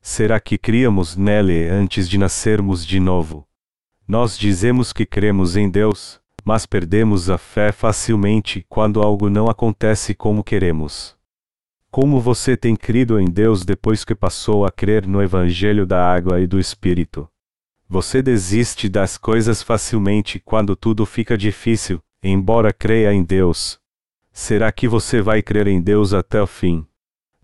Será 0.00 0.40
que 0.40 0.56
criamos 0.56 1.14
nele 1.14 1.68
antes 1.68 2.08
de 2.08 2.16
nascermos 2.16 2.86
de 2.86 2.98
novo? 2.98 3.46
Nós 4.08 4.38
dizemos 4.38 4.94
que 4.94 5.04
cremos 5.04 5.58
em 5.58 5.68
Deus, 5.68 6.22
mas 6.42 6.64
perdemos 6.64 7.28
a 7.28 7.36
fé 7.36 7.70
facilmente 7.70 8.64
quando 8.66 9.02
algo 9.02 9.28
não 9.28 9.50
acontece 9.50 10.14
como 10.14 10.42
queremos. 10.42 11.14
Como 11.90 12.18
você 12.18 12.56
tem 12.56 12.74
crido 12.74 13.20
em 13.20 13.26
Deus 13.26 13.62
depois 13.62 14.06
que 14.06 14.14
passou 14.14 14.64
a 14.64 14.70
crer 14.72 15.06
no 15.06 15.22
Evangelho 15.22 15.84
da 15.84 16.02
Água 16.02 16.40
e 16.40 16.46
do 16.46 16.58
Espírito? 16.58 17.28
Você 17.86 18.22
desiste 18.22 18.88
das 18.88 19.18
coisas 19.18 19.62
facilmente 19.62 20.40
quando 20.40 20.74
tudo 20.74 21.04
fica 21.04 21.36
difícil, 21.36 22.02
embora 22.22 22.72
creia 22.72 23.12
em 23.12 23.22
Deus. 23.22 23.80
Será 24.32 24.70
que 24.70 24.86
você 24.86 25.20
vai 25.20 25.42
crer 25.42 25.66
em 25.66 25.80
Deus 25.80 26.14
até 26.14 26.40
o 26.40 26.46
fim? 26.46 26.86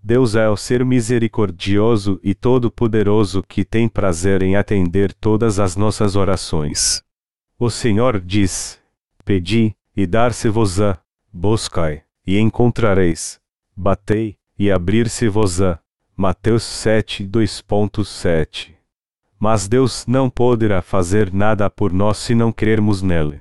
Deus 0.03 0.35
é 0.35 0.49
o 0.49 0.57
ser 0.57 0.85
misericordioso 0.85 2.21
e 2.23 2.35
todo-poderoso 2.35 3.43
que 3.43 3.65
tem 3.65 3.89
prazer 3.89 4.43
em 4.43 4.57
atender 4.57 5.13
todas 5.13 5.59
as 5.59 5.77
nossas 5.77 6.17
orações. 6.17 7.03
O 7.59 7.69
Senhor 7.69 8.21
diz: 8.21 8.81
Pedi, 9.25 9.77
e 9.97 10.07
dar-se-vos-á, 10.07 10.99
buscai, 11.33 12.05
e 12.27 12.39
encontrareis, 12.39 13.41
batei, 13.77 14.37
e 14.59 14.71
abrir-se-vos-á. 14.71 15.79
Mateus 16.17 16.65
7, 16.65 17.25
2.7 17.27 18.79
mas 19.39 19.69
Deus 19.69 20.05
não 20.07 20.29
poderá 20.29 20.83
fazer 20.83 21.33
nada 21.33 21.71
por 21.71 21.93
nós 21.93 22.19
se 22.19 22.35
não 22.35 22.51
crermos 22.51 23.03
nele. 23.03 23.41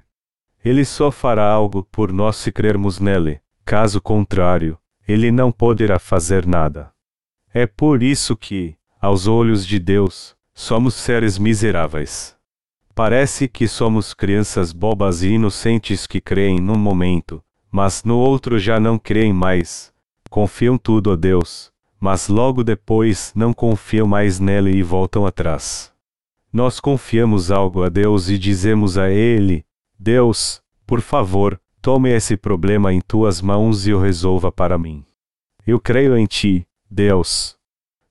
Ele 0.64 0.84
só 0.84 1.12
fará 1.12 1.50
algo 1.50 1.84
por 1.92 2.12
nós 2.12 2.36
se 2.38 2.52
crermos 2.52 3.00
nele, 3.00 3.40
caso 3.64 4.02
contrário, 4.02 4.78
ele 5.08 5.32
não 5.32 5.52
poderá 5.52 6.00
fazer 6.00 6.46
nada. 6.46 6.92
É 7.54 7.66
por 7.66 8.04
isso 8.04 8.36
que, 8.36 8.76
aos 9.00 9.28
olhos 9.28 9.66
de 9.66 9.80
Deus, 9.80 10.36
somos 10.54 10.96
seres 10.96 11.38
miseráveis. 11.38 12.36
Parece 12.94 13.48
que 13.48 13.68
somos 13.68 14.14
crianças 14.14 14.74
bobas 14.74 15.22
e 15.22 15.30
inocentes 15.30 16.08
que 16.08 16.20
creem 16.20 16.60
num 16.60 16.78
momento, 16.78 17.44
mas 17.72 18.04
no 18.04 18.18
outro 18.18 18.58
já 18.58 18.80
não 18.80 18.98
creem 18.98 19.32
mais. 19.32 19.94
Confiam 20.30 20.78
tudo 20.78 21.12
a 21.12 21.16
Deus, 21.16 21.72
mas 22.00 22.28
logo 22.28 22.64
depois 22.64 23.32
não 23.36 23.54
confiam 23.54 24.08
mais 24.08 24.40
nele 24.40 24.72
e 24.72 24.82
voltam 24.82 25.26
atrás. 25.26 25.94
Nós 26.52 26.80
confiamos 26.80 27.52
algo 27.52 27.84
a 27.84 27.90
Deus 27.90 28.30
e 28.30 28.38
dizemos 28.38 28.98
a 28.98 29.10
Ele: 29.12 29.64
Deus, 30.00 30.62
por 30.86 31.02
favor, 31.02 31.60
tome 31.82 32.10
esse 32.10 32.38
problema 32.38 32.94
em 32.94 33.02
tuas 33.02 33.42
mãos 33.42 33.88
e 33.88 33.94
o 33.94 34.00
resolva 34.00 34.52
para 34.52 34.78
mim. 34.78 35.04
Eu 35.66 35.80
creio 35.80 36.16
em 36.16 36.26
ti, 36.26 36.68
Deus. 36.90 37.58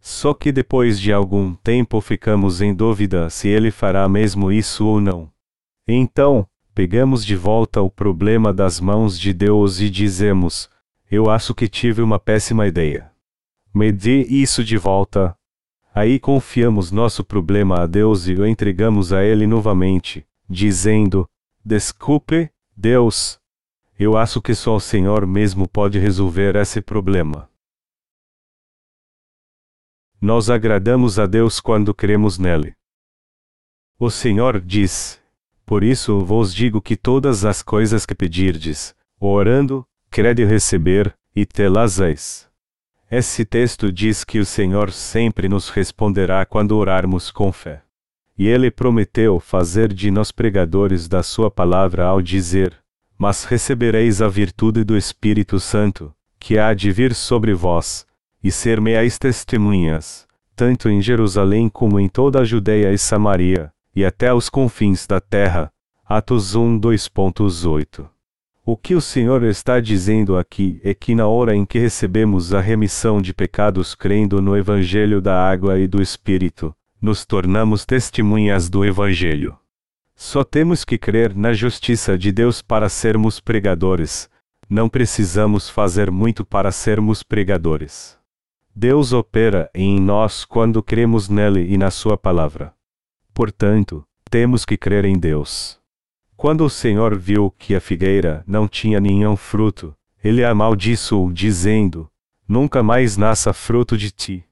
Só 0.01 0.35
que 0.35 0.53
depois 0.53 1.01
de 1.01 1.13
algum 1.13 1.55
tempo 1.55 2.01
ficamos 2.01 2.61
em 2.61 2.75
dúvida 2.75 3.31
se 3.31 3.49
ele 3.49 3.71
fará 3.71 4.09
mesmo 4.09 4.53
isso 4.53 4.87
ou 4.87 5.01
não. 5.01 5.31
Então, 5.89 6.47
pegamos 6.75 7.25
de 7.25 7.35
volta 7.35 7.81
o 7.81 7.91
problema 7.91 8.53
das 8.53 8.81
mãos 8.81 9.19
de 9.19 9.33
Deus 9.33 9.81
e 9.81 9.89
dizemos: 9.89 10.69
Eu 11.11 11.31
acho 11.31 11.55
que 11.55 11.69
tive 11.69 12.03
uma 12.03 12.19
péssima 12.19 12.67
ideia. 12.67 13.11
Me 13.75 13.91
dê 13.91 14.23
isso 14.23 14.63
de 14.63 14.77
volta. 14.77 15.37
Aí 15.95 16.19
confiamos 16.19 16.91
nosso 16.91 17.25
problema 17.25 17.81
a 17.83 17.87
Deus 17.87 18.29
e 18.29 18.35
o 18.35 18.47
entregamos 18.47 19.13
a 19.13 19.25
Ele 19.25 19.47
novamente, 19.47 20.27
dizendo: 20.49 21.29
Desculpe, 21.69 22.49
Deus. 22.77 23.41
Eu 23.99 24.17
acho 24.17 24.41
que 24.41 24.55
só 24.55 24.77
o 24.77 24.81
Senhor 24.81 25.27
mesmo 25.27 25.67
pode 25.67 25.99
resolver 25.99 26.55
esse 26.55 26.81
problema. 26.81 27.51
Nós 30.21 30.49
agradamos 30.49 31.19
a 31.19 31.27
Deus 31.27 31.59
quando 31.59 31.93
cremos 31.93 32.39
nele. 32.39 32.73
O 33.99 34.13
Senhor 34.13 34.61
diz: 34.61 35.21
Por 35.65 35.83
isso 35.83 36.25
vos 36.25 36.55
digo 36.55 36.81
que 36.81 36.97
todas 36.97 37.45
as 37.45 37.63
coisas 37.63 38.07
que 38.07 38.15
pedirdes, 38.15 38.95
orando, 39.19 39.85
crede 40.09 40.45
receber, 40.45 41.19
e 41.35 41.45
telas 41.45 41.99
eis. 41.99 42.49
Esse 43.11 43.45
texto 43.45 43.91
diz 43.91 44.23
que 44.23 44.39
o 44.39 44.47
Senhor 44.47 44.93
sempre 44.93 45.49
nos 45.49 45.69
responderá 45.71 46.47
quando 46.47 46.77
orarmos 46.77 47.33
com 47.33 47.51
fé. 47.51 47.86
E 48.39 48.47
ele 48.47 48.71
prometeu 48.71 49.41
fazer 49.41 49.93
de 49.93 50.11
nós 50.11 50.31
pregadores 50.31 51.09
da 51.09 51.23
sua 51.23 51.51
palavra 51.51 52.05
ao 52.05 52.21
dizer: 52.21 52.77
Mas 53.17 53.45
recebereis 53.45 54.21
a 54.21 54.29
virtude 54.29 54.85
do 54.85 54.97
Espírito 54.97 55.59
Santo, 55.59 56.13
que 56.39 56.59
há 56.59 56.75
de 56.75 56.93
vir 56.93 57.15
sobre 57.15 57.55
vós, 57.55 58.07
e 58.43 58.51
ser 58.51 58.81
meais 58.81 59.19
testemunhas, 59.19 60.27
tanto 60.55 60.89
em 60.89 61.01
Jerusalém 61.01 61.69
como 61.69 61.99
em 61.99 62.09
toda 62.09 62.41
a 62.41 62.45
Judéia 62.45 62.93
e 62.93 62.99
Samaria, 62.99 63.73
e 63.95 64.05
até 64.05 64.33
os 64.33 64.51
confins 64.51 65.07
da 65.07 65.21
terra. 65.21 65.73
Atos 66.09 66.55
1 66.55 66.79
2.8 66.79 68.07
O 68.65 68.77
que 68.77 68.95
o 68.95 69.01
Senhor 69.01 69.43
está 69.43 69.81
dizendo 69.81 70.37
aqui 70.37 70.81
é 70.85 70.95
que 70.95 71.15
na 71.15 71.27
hora 71.27 71.57
em 71.57 71.65
que 71.65 71.79
recebemos 71.79 72.55
a 72.55 72.61
remissão 72.61 73.21
de 73.21 73.35
pecados 73.35 73.95
crendo 73.95 74.41
no 74.41 74.57
Evangelho 74.57 75.21
da 75.21 75.37
água 75.37 75.81
e 75.81 75.89
do 75.89 76.01
Espírito, 76.01 76.73
nos 77.01 77.25
tornamos 77.25 77.85
testemunhas 77.85 78.69
do 78.69 78.85
Evangelho. 78.85 79.59
Só 80.15 80.43
temos 80.43 80.85
que 80.85 80.97
crer 80.97 81.35
na 81.35 81.53
justiça 81.53 82.17
de 82.17 82.33
Deus 82.33 82.63
para 82.63 82.89
sermos 82.89 83.39
pregadores, 83.39 84.31
não 84.69 84.89
precisamos 84.89 85.71
fazer 85.71 86.11
muito 86.11 86.45
para 86.45 86.73
sermos 86.73 87.23
pregadores. 87.23 88.19
Deus 88.75 89.13
opera 89.13 89.71
em 89.75 90.01
nós 90.01 90.45
quando 90.45 90.83
cremos 90.83 91.29
nele 91.29 91.73
e 91.73 91.79
na 91.79 91.91
Sua 91.91 92.17
palavra. 92.19 92.75
Portanto, 93.33 94.05
temos 94.29 94.65
que 94.65 94.77
crer 94.77 95.05
em 95.05 95.19
Deus. 95.19 95.79
Quando 96.37 96.65
o 96.65 96.71
Senhor 96.71 97.17
viu 97.17 97.51
que 97.59 97.75
a 97.75 97.81
figueira 97.81 98.43
não 98.47 98.67
tinha 98.67 99.01
nenhum 99.01 99.37
fruto, 99.37 99.97
ele 100.23 100.45
amaldiçoou, 100.45 101.33
dizendo: 101.33 102.11
Nunca 102.47 102.83
mais 102.83 103.17
nasça 103.17 103.53
fruto 103.53 103.97
de 103.97 104.11
ti. 104.11 104.45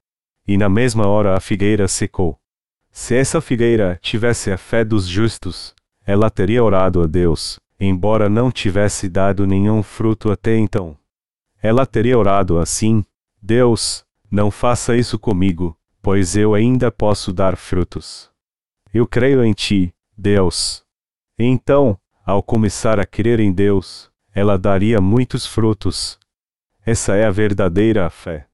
E 0.47 0.57
na 0.57 0.69
mesma 0.69 1.07
hora 1.07 1.37
a 1.37 1.41
figueira 1.41 1.89
secou. 1.89 2.39
Se 2.91 3.15
essa 3.17 3.41
figueira 3.41 3.99
tivesse 4.01 4.53
a 4.53 4.59
fé 4.59 4.85
dos 4.85 5.07
justos, 5.07 5.75
ela 6.07 6.31
teria 6.31 6.63
orado 6.63 7.03
a 7.03 7.07
Deus, 7.07 7.59
embora 7.81 8.29
não 8.29 8.51
tivesse 8.51 9.09
dado 9.09 9.47
nenhum 9.47 9.83
fruto 9.83 10.31
até 10.31 10.57
então. 10.57 10.97
Ela 11.63 11.87
teria 11.87 12.19
orado 12.19 12.59
assim: 12.59 13.05
Deus, 13.43 14.05
não 14.31 14.51
faça 14.51 14.97
isso 14.97 15.19
comigo, 15.19 15.77
pois 16.03 16.37
eu 16.37 16.55
ainda 16.55 16.93
posso 16.93 17.33
dar 17.33 17.57
frutos. 17.57 18.31
Eu 18.93 19.07
creio 19.07 19.43
em 19.45 19.53
ti, 19.53 19.95
Deus. 20.17 20.85
Então, 21.39 21.99
ao 22.25 22.43
começar 22.43 23.01
a 23.01 23.07
crer 23.07 23.41
em 23.41 23.53
Deus, 23.53 24.11
ela 24.35 24.57
daria 24.57 25.01
muitos 25.01 25.47
frutos. 25.47 26.19
Essa 26.87 27.17
é 27.17 27.25
a 27.25 27.31
verdadeira 27.31 28.09
fé. 28.11 28.47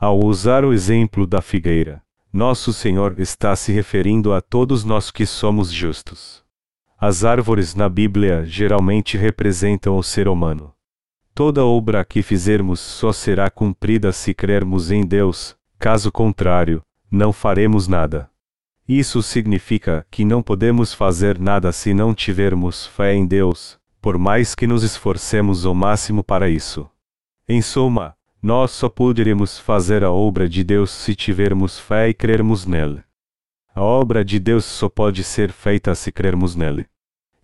Ao 0.00 0.18
usar 0.18 0.64
o 0.64 0.72
exemplo 0.72 1.26
da 1.26 1.42
figueira, 1.42 2.02
nosso 2.32 2.72
Senhor 2.72 3.20
está 3.20 3.54
se 3.54 3.70
referindo 3.70 4.32
a 4.32 4.40
todos 4.40 4.82
nós 4.82 5.10
que 5.10 5.26
somos 5.26 5.70
justos. 5.70 6.42
As 6.98 7.22
árvores 7.22 7.74
na 7.74 7.86
Bíblia 7.86 8.42
geralmente 8.46 9.18
representam 9.18 9.98
o 9.98 10.02
ser 10.02 10.26
humano. 10.26 10.72
Toda 11.34 11.66
obra 11.66 12.02
que 12.02 12.22
fizermos 12.22 12.80
só 12.80 13.12
será 13.12 13.50
cumprida 13.50 14.10
se 14.10 14.32
crermos 14.32 14.90
em 14.90 15.06
Deus, 15.06 15.54
caso 15.78 16.10
contrário, 16.10 16.82
não 17.10 17.30
faremos 17.30 17.86
nada. 17.86 18.30
Isso 18.88 19.22
significa 19.22 20.06
que 20.10 20.24
não 20.24 20.42
podemos 20.42 20.94
fazer 20.94 21.38
nada 21.38 21.72
se 21.72 21.92
não 21.92 22.14
tivermos 22.14 22.86
fé 22.86 23.14
em 23.14 23.26
Deus, 23.26 23.78
por 24.00 24.16
mais 24.16 24.54
que 24.54 24.66
nos 24.66 24.82
esforcemos 24.82 25.66
ao 25.66 25.74
máximo 25.74 26.24
para 26.24 26.48
isso. 26.48 26.88
Em 27.46 27.60
suma, 27.60 28.16
nós 28.42 28.70
só 28.70 28.88
poderemos 28.88 29.58
fazer 29.58 30.02
a 30.02 30.10
obra 30.10 30.48
de 30.48 30.64
Deus 30.64 30.90
se 30.90 31.14
tivermos 31.14 31.78
fé 31.78 32.08
e 32.08 32.14
crermos 32.14 32.64
nele. 32.64 33.02
A 33.74 33.82
obra 33.82 34.24
de 34.24 34.38
Deus 34.38 34.64
só 34.64 34.88
pode 34.88 35.22
ser 35.22 35.52
feita 35.52 35.94
se 35.94 36.10
crermos 36.10 36.56
nele. 36.56 36.86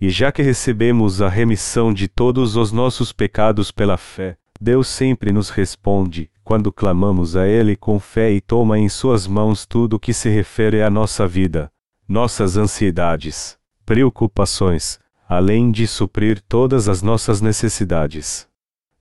E 0.01 0.11
já 0.11 0.33
que 0.33 0.43
recebemos 0.43 1.23
a 1.23 1.29
remissão 1.29 1.93
de 1.93 2.09
todos 2.09 2.57
os 2.57 2.73
nossos 2.73 3.13
pecados 3.13 3.71
pela 3.71 3.97
fé, 3.97 4.37
Deus 4.61 4.89
sempre 4.89 5.33
nos 5.33 5.51
responde, 5.51 6.31
quando 6.43 6.73
clamamos 6.73 7.37
a 7.37 7.47
Ele 7.47 7.77
com 7.77 7.99
fé 7.99 8.33
e 8.33 8.41
toma 8.41 8.79
em 8.79 8.89
Suas 8.89 9.27
mãos 9.27 9.67
tudo 9.67 9.97
o 9.97 9.99
que 9.99 10.13
se 10.13 10.29
refere 10.29 10.83
à 10.83 10.89
nossa 10.89 11.27
vida, 11.27 11.71
nossas 12.09 12.57
ansiedades, 12.57 13.59
preocupações, 13.85 14.99
além 15.29 15.71
de 15.71 15.87
suprir 15.87 16.41
todas 16.41 16.89
as 16.89 17.03
nossas 17.03 17.41
necessidades. 17.41 18.49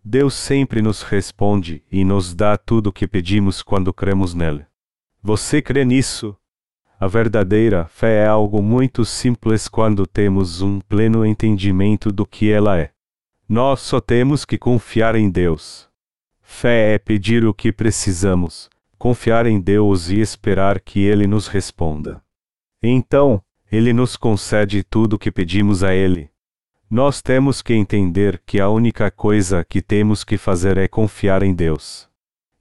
Deus 0.08 0.36
sempre 0.36 0.84
nos 0.84 1.02
responde 1.02 1.84
e 1.92 2.06
nos 2.06 2.36
dá 2.36 2.56
tudo 2.58 2.88
o 2.88 2.94
que 2.94 3.08
pedimos 3.08 3.64
quando 3.64 3.92
cremos 3.92 4.36
nele. 4.36 4.64
Você 5.20 5.64
crê 5.64 5.84
nisso? 5.84 6.38
A 7.00 7.08
verdadeira 7.08 7.88
fé 7.88 8.24
é 8.24 8.28
algo 8.28 8.62
muito 8.62 9.04
simples 9.04 9.68
quando 9.68 10.06
temos 10.06 10.62
um 10.62 10.80
pleno 10.80 11.26
entendimento 11.26 12.12
do 12.12 12.24
que 12.24 12.52
ela 12.52 12.78
é. 12.78 12.92
Nós 13.50 13.80
só 13.80 14.00
temos 14.00 14.46
que 14.46 14.60
confiar 14.60 15.16
em 15.16 15.28
Deus. 15.28 15.90
Fé 16.40 16.94
é 16.94 17.00
pedir 17.00 17.44
o 17.44 17.52
que 17.52 17.72
precisamos, 17.72 18.70
confiar 19.00 19.48
em 19.48 19.60
Deus 19.60 20.12
e 20.12 20.20
esperar 20.20 20.80
que 20.80 21.00
Ele 21.00 21.26
nos 21.26 21.48
responda. 21.48 22.22
Então, 22.82 23.42
Ele 23.72 23.92
nos 23.92 24.16
concede 24.16 24.84
tudo 24.84 25.14
o 25.14 25.20
que 25.20 25.32
pedimos 25.32 25.84
a 25.84 25.96
Ele. 25.96 26.30
Nós 26.90 27.20
temos 27.22 27.64
que 27.64 27.74
entender 27.74 28.42
que 28.46 28.60
a 28.60 28.70
única 28.70 29.10
coisa 29.10 29.66
que 29.66 29.82
temos 29.82 30.24
que 30.24 30.38
fazer 30.38 30.78
é 30.78 30.88
confiar 30.88 31.42
em 31.42 31.54
Deus. 31.54 32.08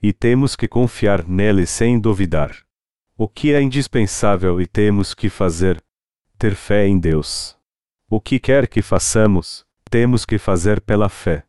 E 0.02 0.12
temos 0.12 0.56
que 0.56 0.66
confiar 0.66 1.28
nele 1.28 1.66
sem 1.66 2.00
duvidar. 2.00 2.56
O 3.16 3.28
que 3.28 3.52
é 3.52 3.60
indispensável 3.60 4.60
e 4.60 4.66
temos 4.66 5.14
que 5.14 5.28
fazer? 5.28 5.82
Ter 6.38 6.54
fé 6.54 6.86
em 6.86 6.98
Deus. 6.98 7.56
O 8.08 8.20
que 8.20 8.38
quer 8.38 8.66
que 8.66 8.80
façamos, 8.80 9.64
temos 9.90 10.24
que 10.24 10.38
fazer 10.38 10.80
pela 10.80 11.08
fé. 11.08 11.44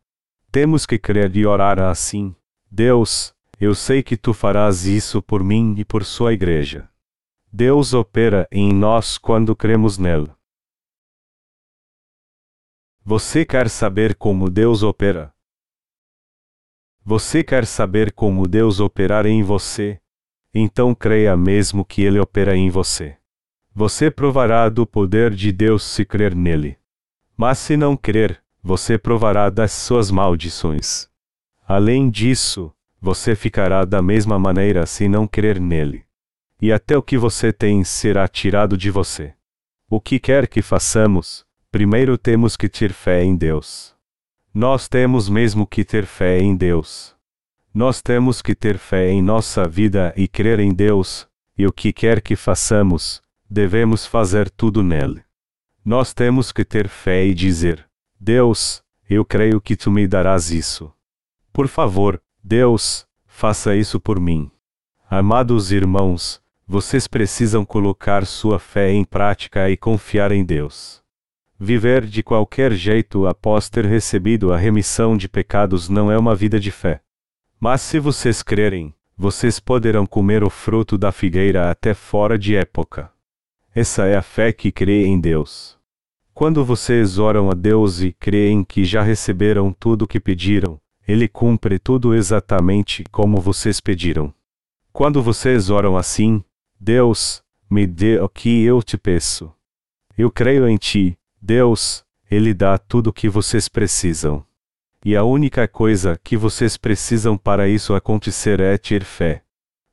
Temos 0.52 0.86
que 0.86 0.98
crer 0.98 1.34
e 1.34 1.46
orar 1.46 1.80
assim: 1.80 2.36
Deus, 2.70 3.34
eu 3.58 3.74
sei 3.74 4.02
que 4.02 4.16
tu 4.16 4.34
farás 4.34 4.84
isso 4.84 5.22
por 5.22 5.42
mim 5.42 5.74
e 5.78 5.84
por 5.84 6.04
sua 6.04 6.34
igreja. 6.34 6.88
Deus 7.50 7.94
opera 7.94 8.46
em 8.52 8.72
nós 8.72 9.16
quando 9.16 9.56
cremos 9.56 9.96
nele. 9.96 10.30
Você 13.08 13.44
quer 13.44 13.70
saber 13.70 14.16
como 14.16 14.50
Deus 14.50 14.82
opera? 14.82 15.32
Você 17.04 17.44
quer 17.44 17.64
saber 17.64 18.10
como 18.10 18.48
Deus 18.48 18.80
operar 18.80 19.26
em 19.26 19.44
você? 19.44 20.00
então 20.52 20.92
creia 20.92 21.36
mesmo 21.36 21.84
que 21.84 22.02
ele 22.02 22.18
opera 22.18 22.56
em 22.56 22.68
você. 22.68 23.16
Você 23.72 24.10
provará 24.10 24.68
do 24.68 24.84
poder 24.84 25.32
de 25.32 25.52
Deus 25.52 25.84
se 25.84 26.04
crer 26.04 26.34
nele. 26.34 26.76
Mas 27.36 27.58
se 27.58 27.76
não 27.76 27.96
crer, 27.96 28.42
você 28.60 28.98
provará 28.98 29.50
das 29.50 29.70
suas 29.70 30.10
maldições. 30.10 31.08
Além 31.64 32.10
disso, 32.10 32.74
você 33.00 33.36
ficará 33.36 33.84
da 33.84 34.02
mesma 34.02 34.36
maneira 34.36 34.84
se 34.84 35.08
não 35.08 35.28
crer 35.28 35.60
nele. 35.60 36.04
E 36.60 36.72
até 36.72 36.98
o 36.98 37.02
que 37.04 37.16
você 37.16 37.52
tem 37.52 37.84
será 37.84 38.26
tirado 38.26 38.76
de 38.76 38.90
você. 38.90 39.32
O 39.88 40.00
que 40.00 40.18
quer 40.18 40.48
que 40.48 40.60
façamos, 40.60 41.45
primeiro 41.76 42.16
temos 42.16 42.56
que 42.56 42.70
ter 42.70 42.90
fé 42.90 43.22
em 43.22 43.36
Deus. 43.36 43.94
Nós 44.54 44.88
temos 44.88 45.28
mesmo 45.28 45.66
que 45.66 45.84
ter 45.84 46.06
fé 46.06 46.38
em 46.38 46.56
Deus. 46.56 47.14
Nós 47.74 48.00
temos 48.00 48.40
que 48.40 48.54
ter 48.54 48.78
fé 48.78 49.10
em 49.10 49.20
nossa 49.20 49.68
vida 49.68 50.10
e 50.16 50.26
crer 50.26 50.58
em 50.58 50.72
Deus, 50.72 51.28
e 51.54 51.66
o 51.66 51.72
que 51.74 51.92
quer 51.92 52.22
que 52.22 52.34
façamos, 52.34 53.20
devemos 53.46 54.06
fazer 54.06 54.48
tudo 54.48 54.82
nele. 54.82 55.22
Nós 55.84 56.14
temos 56.14 56.50
que 56.50 56.64
ter 56.64 56.88
fé 56.88 57.26
e 57.26 57.34
dizer: 57.34 57.86
Deus, 58.18 58.82
eu 59.06 59.22
creio 59.22 59.60
que 59.60 59.76
tu 59.76 59.90
me 59.90 60.08
darás 60.08 60.50
isso. 60.50 60.90
Por 61.52 61.68
favor, 61.68 62.18
Deus, 62.42 63.06
faça 63.26 63.76
isso 63.76 64.00
por 64.00 64.18
mim. 64.18 64.50
Amados 65.10 65.72
irmãos, 65.72 66.40
vocês 66.66 67.06
precisam 67.06 67.66
colocar 67.66 68.24
sua 68.24 68.58
fé 68.58 68.92
em 68.92 69.04
prática 69.04 69.68
e 69.68 69.76
confiar 69.76 70.32
em 70.32 70.42
Deus. 70.42 71.04
Viver 71.58 72.04
de 72.04 72.22
qualquer 72.22 72.72
jeito 72.72 73.26
após 73.26 73.70
ter 73.70 73.86
recebido 73.86 74.52
a 74.52 74.58
remissão 74.58 75.16
de 75.16 75.28
pecados 75.28 75.88
não 75.88 76.12
é 76.12 76.18
uma 76.18 76.34
vida 76.34 76.60
de 76.60 76.70
fé. 76.70 77.00
Mas 77.58 77.80
se 77.80 77.98
vocês 77.98 78.42
crerem, 78.42 78.94
vocês 79.16 79.58
poderão 79.58 80.04
comer 80.04 80.44
o 80.44 80.50
fruto 80.50 80.98
da 80.98 81.10
figueira 81.10 81.70
até 81.70 81.94
fora 81.94 82.38
de 82.38 82.54
época. 82.54 83.10
Essa 83.74 84.06
é 84.06 84.16
a 84.16 84.22
fé 84.22 84.52
que 84.52 84.70
crê 84.70 85.06
em 85.06 85.18
Deus. 85.18 85.78
Quando 86.34 86.62
vocês 86.62 87.18
oram 87.18 87.50
a 87.50 87.54
Deus 87.54 88.02
e 88.02 88.12
creem 88.12 88.62
que 88.62 88.84
já 88.84 89.02
receberam 89.02 89.72
tudo 89.72 90.02
o 90.02 90.06
que 90.06 90.20
pediram, 90.20 90.78
Ele 91.08 91.26
cumpre 91.26 91.78
tudo 91.78 92.14
exatamente 92.14 93.02
como 93.10 93.40
vocês 93.40 93.80
pediram. 93.80 94.34
Quando 94.92 95.22
vocês 95.22 95.70
oram 95.70 95.96
assim, 95.96 96.44
Deus, 96.78 97.42
me 97.70 97.86
dê 97.86 98.20
o 98.20 98.28
que 98.28 98.62
eu 98.62 98.82
te 98.82 98.98
peço. 98.98 99.50
Eu 100.16 100.30
creio 100.30 100.68
em 100.68 100.76
ti, 100.76 101.18
Deus, 101.46 102.04
Ele 102.28 102.52
dá 102.52 102.76
tudo 102.76 103.10
o 103.10 103.12
que 103.12 103.28
vocês 103.28 103.68
precisam. 103.68 104.44
E 105.04 105.14
a 105.14 105.22
única 105.22 105.68
coisa 105.68 106.18
que 106.24 106.36
vocês 106.36 106.76
precisam 106.76 107.38
para 107.38 107.68
isso 107.68 107.94
acontecer 107.94 108.58
é 108.58 108.76
ter 108.76 109.04
fé. 109.04 109.44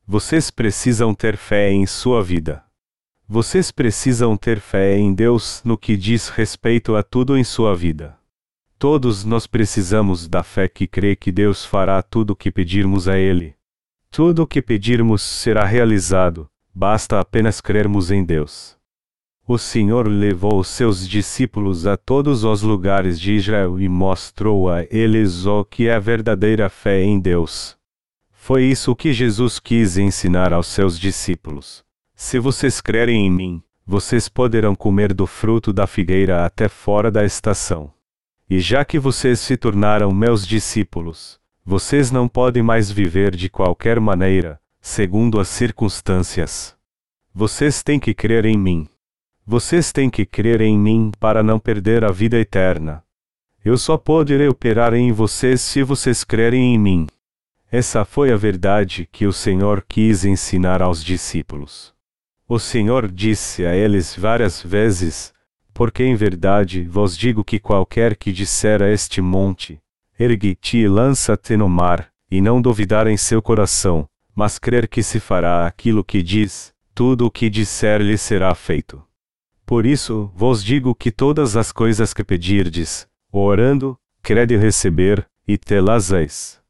Vocês 0.04 0.50
precisam 0.50 1.14
ter 1.14 1.36
fé 1.36 1.70
em 1.70 1.86
sua 1.86 2.24
vida. 2.24 2.64
Vocês 3.28 3.70
precisam 3.70 4.36
ter 4.36 4.58
fé 4.58 4.98
em 4.98 5.14
Deus 5.14 5.62
no 5.64 5.78
que 5.78 5.96
diz 5.96 6.28
respeito 6.28 6.96
a 6.96 7.04
tudo 7.04 7.38
em 7.38 7.44
sua 7.44 7.72
vida. 7.76 8.18
Todos 8.76 9.24
nós 9.24 9.46
precisamos 9.46 10.26
da 10.26 10.42
fé 10.42 10.66
que 10.66 10.88
crê 10.88 11.14
que 11.14 11.30
Deus 11.30 11.64
fará 11.64 12.02
tudo 12.02 12.32
o 12.32 12.36
que 12.36 12.50
pedirmos 12.50 13.06
a 13.06 13.16
Ele. 13.16 13.54
Tudo 14.10 14.42
o 14.42 14.46
que 14.46 14.60
pedirmos 14.60 15.22
será 15.22 15.64
realizado, 15.64 16.50
basta 16.74 17.20
apenas 17.20 17.60
crermos 17.60 18.10
em 18.10 18.24
Deus. 18.24 18.76
O 19.46 19.58
Senhor 19.58 20.08
levou 20.08 20.64
seus 20.64 21.06
discípulos 21.06 21.86
a 21.86 21.98
todos 21.98 22.44
os 22.44 22.62
lugares 22.62 23.20
de 23.20 23.34
Israel 23.34 23.78
e 23.78 23.90
mostrou 23.90 24.70
a 24.70 24.84
eles 24.90 25.44
o 25.44 25.66
que 25.66 25.86
é 25.86 25.94
a 25.94 25.98
verdadeira 25.98 26.70
fé 26.70 27.02
em 27.02 27.20
Deus. 27.20 27.76
Foi 28.32 28.64
isso 28.64 28.96
que 28.96 29.12
Jesus 29.12 29.58
quis 29.58 29.98
ensinar 29.98 30.54
aos 30.54 30.66
seus 30.66 30.98
discípulos. 30.98 31.84
Se 32.14 32.38
vocês 32.38 32.80
crerem 32.80 33.26
em 33.26 33.30
mim, 33.30 33.62
vocês 33.86 34.30
poderão 34.30 34.74
comer 34.74 35.12
do 35.12 35.26
fruto 35.26 35.74
da 35.74 35.86
figueira 35.86 36.46
até 36.46 36.66
fora 36.66 37.10
da 37.10 37.22
estação. 37.22 37.92
E 38.48 38.60
já 38.60 38.82
que 38.82 38.98
vocês 38.98 39.40
se 39.40 39.58
tornaram 39.58 40.10
meus 40.10 40.46
discípulos, 40.46 41.38
vocês 41.62 42.10
não 42.10 42.26
podem 42.28 42.62
mais 42.62 42.90
viver 42.90 43.36
de 43.36 43.50
qualquer 43.50 44.00
maneira, 44.00 44.58
segundo 44.80 45.38
as 45.38 45.48
circunstâncias. 45.48 46.74
Vocês 47.34 47.82
têm 47.82 48.00
que 48.00 48.14
crer 48.14 48.46
em 48.46 48.56
mim. 48.56 48.88
Vocês 49.46 49.92
têm 49.92 50.08
que 50.08 50.24
crer 50.24 50.62
em 50.62 50.78
mim 50.78 51.12
para 51.20 51.42
não 51.42 51.58
perder 51.58 52.02
a 52.02 52.10
vida 52.10 52.38
eterna. 52.38 53.04
Eu 53.62 53.76
só 53.76 53.98
poderei 53.98 54.48
operar 54.48 54.94
em 54.94 55.12
vocês 55.12 55.60
se 55.60 55.82
vocês 55.82 56.24
crerem 56.24 56.74
em 56.74 56.78
mim. 56.78 57.06
Essa 57.70 58.06
foi 58.06 58.32
a 58.32 58.36
verdade 58.38 59.06
que 59.12 59.26
o 59.26 59.34
Senhor 59.34 59.84
quis 59.86 60.24
ensinar 60.24 60.80
aos 60.80 61.04
discípulos. 61.04 61.92
O 62.48 62.58
Senhor 62.58 63.06
disse 63.10 63.66
a 63.66 63.76
eles 63.76 64.16
várias 64.16 64.62
vezes: 64.62 65.34
Porque 65.74 66.02
em 66.04 66.14
verdade 66.14 66.84
vos 66.84 67.14
digo 67.14 67.44
que 67.44 67.58
qualquer 67.58 68.16
que 68.16 68.32
disser 68.32 68.82
a 68.82 68.90
este 68.90 69.20
monte: 69.20 69.78
Ergue-te 70.18 70.78
e 70.78 70.88
lança-te 70.88 71.54
no 71.54 71.68
mar, 71.68 72.08
e 72.30 72.40
não 72.40 72.62
duvidar 72.62 73.06
em 73.06 73.18
seu 73.18 73.42
coração, 73.42 74.08
mas 74.34 74.58
crer 74.58 74.88
que 74.88 75.02
se 75.02 75.20
fará 75.20 75.66
aquilo 75.66 76.02
que 76.02 76.22
diz, 76.22 76.72
tudo 76.94 77.26
o 77.26 77.30
que 77.30 77.50
disser 77.50 78.00
lhe 78.00 78.16
será 78.16 78.54
feito. 78.54 79.04
Por 79.66 79.86
isso, 79.86 80.30
vos 80.34 80.62
digo 80.62 80.94
que 80.94 81.10
todas 81.10 81.56
as 81.56 81.72
coisas 81.72 82.12
que 82.12 82.22
pedirdes, 82.22 83.08
orando, 83.32 83.98
crede 84.22 84.56
receber, 84.56 85.26
e 85.46 85.58
telas 85.58 86.10
eis. 86.12 86.60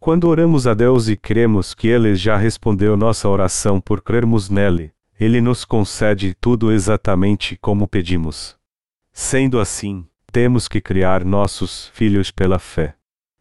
Quando 0.00 0.28
oramos 0.28 0.66
a 0.66 0.74
Deus 0.74 1.08
e 1.08 1.16
cremos 1.16 1.74
que 1.74 1.88
Ele 1.88 2.14
já 2.14 2.36
respondeu 2.36 2.96
nossa 2.96 3.28
oração 3.28 3.80
por 3.80 4.02
crermos 4.02 4.50
nele, 4.50 4.92
Ele 5.18 5.40
nos 5.40 5.64
concede 5.64 6.34
tudo 6.34 6.70
exatamente 6.70 7.56
como 7.56 7.88
pedimos. 7.88 8.56
Sendo 9.12 9.58
assim, 9.60 10.06
temos 10.30 10.68
que 10.68 10.80
criar 10.80 11.24
nossos 11.24 11.88
filhos 11.94 12.30
pela 12.30 12.58
fé. 12.58 12.96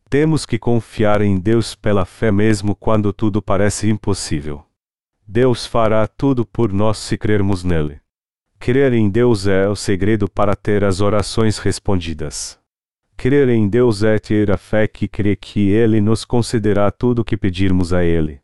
Temos 0.10 0.46
que 0.46 0.60
confiar 0.60 1.22
em 1.22 1.40
Deus 1.40 1.76
pela 1.76 2.06
fé 2.06 2.32
mesmo 2.32 2.76
quando 2.76 3.12
tudo 3.12 3.42
parece 3.42 3.90
impossível. 3.90 4.64
Deus 5.28 5.66
fará 5.66 6.06
tudo 6.08 6.46
por 6.46 6.72
nós 6.72 6.98
se 6.98 7.18
crermos 7.18 7.64
nele. 7.64 8.03
Crer 8.64 8.94
em 8.94 9.10
Deus 9.10 9.46
é 9.46 9.68
o 9.68 9.76
segredo 9.76 10.26
para 10.30 10.56
ter 10.56 10.86
as 10.86 11.02
orações 11.02 11.58
respondidas. 11.58 12.58
Crer 13.18 13.50
em 13.50 13.68
Deus 13.68 14.04
é 14.04 14.18
ter 14.18 14.50
a 14.50 14.56
fé 14.56 14.88
que 14.88 15.06
crê 15.06 15.36
que 15.36 15.70
Ele 15.70 16.00
nos 16.00 16.24
concederá 16.24 16.90
tudo 16.90 17.20
o 17.20 17.26
que 17.26 17.36
pedirmos 17.36 17.92
a 17.92 18.06
Ele. 18.06 18.40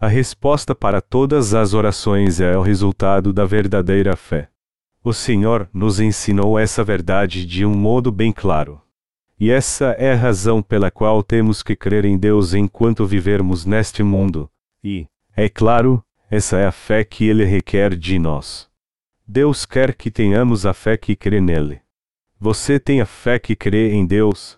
A 0.00 0.06
resposta 0.06 0.72
para 0.72 1.00
todas 1.00 1.52
as 1.52 1.74
orações 1.74 2.38
é 2.38 2.56
o 2.56 2.62
resultado 2.62 3.32
da 3.32 3.44
verdadeira 3.44 4.14
fé. 4.14 4.48
O 5.02 5.12
Senhor 5.12 5.68
nos 5.74 5.98
ensinou 5.98 6.56
essa 6.56 6.84
verdade 6.84 7.44
de 7.44 7.66
um 7.66 7.74
modo 7.74 8.12
bem 8.12 8.30
claro. 8.30 8.80
E 9.36 9.50
essa 9.50 9.96
é 9.98 10.12
a 10.12 10.16
razão 10.16 10.62
pela 10.62 10.92
qual 10.92 11.24
temos 11.24 11.64
que 11.64 11.74
crer 11.74 12.04
em 12.04 12.16
Deus 12.16 12.54
enquanto 12.54 13.04
vivermos 13.04 13.64
neste 13.64 14.04
mundo. 14.04 14.48
E, 14.84 15.08
é 15.36 15.48
claro, 15.48 16.00
essa 16.30 16.56
é 16.56 16.66
a 16.66 16.72
fé 16.72 17.02
que 17.02 17.24
Ele 17.24 17.44
requer 17.44 17.96
de 17.96 18.16
nós. 18.16 18.65
Deus 19.28 19.66
quer 19.66 19.92
que 19.92 20.08
tenhamos 20.08 20.64
a 20.64 20.72
fé 20.72 20.96
que 20.96 21.16
crê 21.16 21.40
nele. 21.40 21.80
Você 22.38 22.78
tem 22.78 23.00
a 23.00 23.06
fé 23.06 23.40
que 23.40 23.56
crê 23.56 23.92
em 23.92 24.06
Deus? 24.06 24.56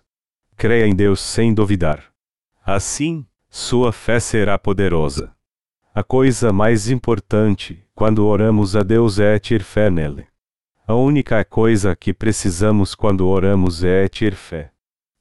Creia 0.55 0.85
em 0.85 0.95
Deus 0.95 1.19
sem 1.19 1.51
duvidar. 1.55 2.03
Assim, 2.63 3.25
sua 3.49 3.91
fé 3.91 4.19
será 4.19 4.59
poderosa. 4.59 5.33
A 5.91 6.03
coisa 6.03 6.53
mais 6.53 6.87
importante, 6.87 7.83
quando 7.95 8.27
oramos 8.27 8.75
a 8.75 8.83
Deus, 8.83 9.17
é 9.17 9.39
ter 9.39 9.63
fé 9.63 9.89
nele. 9.89 10.27
A 10.85 10.93
única 10.93 11.43
coisa 11.43 11.95
que 11.95 12.13
precisamos 12.13 12.93
quando 12.93 13.27
oramos 13.27 13.83
é 13.83 14.07
ter 14.07 14.35
fé. 14.35 14.71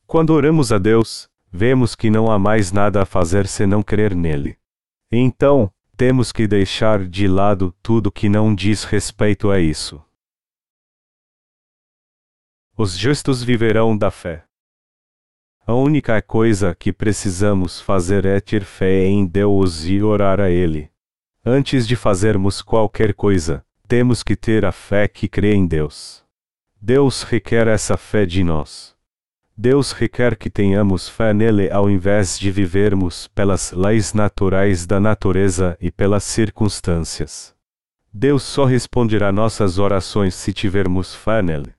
Quando 0.06 0.30
oramos 0.30 0.72
a 0.72 0.76
Deus, 0.76 1.26
vemos 1.50 1.94
que 1.94 2.10
não 2.10 2.30
há 2.30 2.38
mais 2.38 2.70
nada 2.70 3.00
a 3.00 3.06
fazer 3.06 3.46
senão 3.46 3.82
crer 3.82 4.14
nele. 4.14 4.58
Então, 5.10 5.72
temos 5.98 6.30
que 6.30 6.46
deixar 6.46 7.08
de 7.08 7.26
lado 7.26 7.74
tudo 7.82 8.12
que 8.12 8.28
não 8.28 8.54
diz 8.54 8.84
respeito 8.84 9.50
a 9.50 9.58
isso. 9.58 10.00
Os 12.76 12.96
justos 12.96 13.42
viverão 13.42 13.98
da 13.98 14.08
fé. 14.08 14.44
A 15.66 15.74
única 15.74 16.22
coisa 16.22 16.72
que 16.72 16.92
precisamos 16.92 17.80
fazer 17.80 18.24
é 18.24 18.38
ter 18.38 18.62
fé 18.62 19.06
em 19.06 19.26
Deus 19.26 19.86
e 19.86 20.00
orar 20.00 20.38
a 20.38 20.48
Ele. 20.48 20.88
Antes 21.44 21.84
de 21.84 21.96
fazermos 21.96 22.62
qualquer 22.62 23.12
coisa, 23.12 23.66
temos 23.88 24.22
que 24.22 24.36
ter 24.36 24.64
a 24.64 24.70
fé 24.70 25.08
que 25.08 25.26
crê 25.26 25.52
em 25.52 25.66
Deus. 25.66 26.24
Deus 26.80 27.24
requer 27.24 27.66
essa 27.66 27.96
fé 27.96 28.24
de 28.24 28.44
nós. 28.44 28.96
Deus 29.60 29.90
requer 29.90 30.36
que 30.36 30.48
tenhamos 30.48 31.08
fé 31.08 31.34
nele 31.34 31.68
ao 31.68 31.90
invés 31.90 32.38
de 32.38 32.48
vivermos 32.48 33.26
pelas 33.34 33.72
leis 33.72 34.14
naturais 34.14 34.86
da 34.86 35.00
natureza 35.00 35.76
e 35.80 35.90
pelas 35.90 36.22
circunstâncias. 36.22 37.52
Deus 38.12 38.44
só 38.44 38.64
responderá 38.64 39.32
nossas 39.32 39.76
orações 39.76 40.36
se 40.36 40.52
tivermos 40.52 41.12
fé 41.12 41.42
nele. 41.42 41.74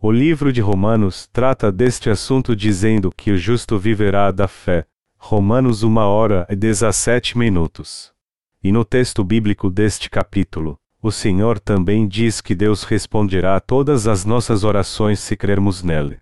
O 0.00 0.12
livro 0.12 0.52
de 0.52 0.60
Romanos 0.60 1.28
trata 1.32 1.72
deste 1.72 2.08
assunto 2.08 2.54
dizendo 2.54 3.10
que 3.10 3.32
o 3.32 3.36
justo 3.36 3.76
viverá 3.76 4.30
da 4.30 4.46
fé. 4.46 4.86
Romanos 5.18 5.82
1 5.82 5.96
hora 5.96 6.46
e 6.48 6.54
17 6.54 7.36
minutos. 7.36 8.12
E 8.62 8.70
no 8.70 8.84
texto 8.84 9.24
bíblico 9.24 9.68
deste 9.68 10.08
capítulo, 10.08 10.78
o 11.02 11.10
Senhor 11.10 11.58
também 11.58 12.06
diz 12.06 12.40
que 12.40 12.54
Deus 12.54 12.84
responderá 12.84 13.56
a 13.56 13.60
todas 13.60 14.06
as 14.06 14.24
nossas 14.24 14.62
orações 14.62 15.18
se 15.18 15.36
crermos 15.36 15.82
nele. 15.82 16.20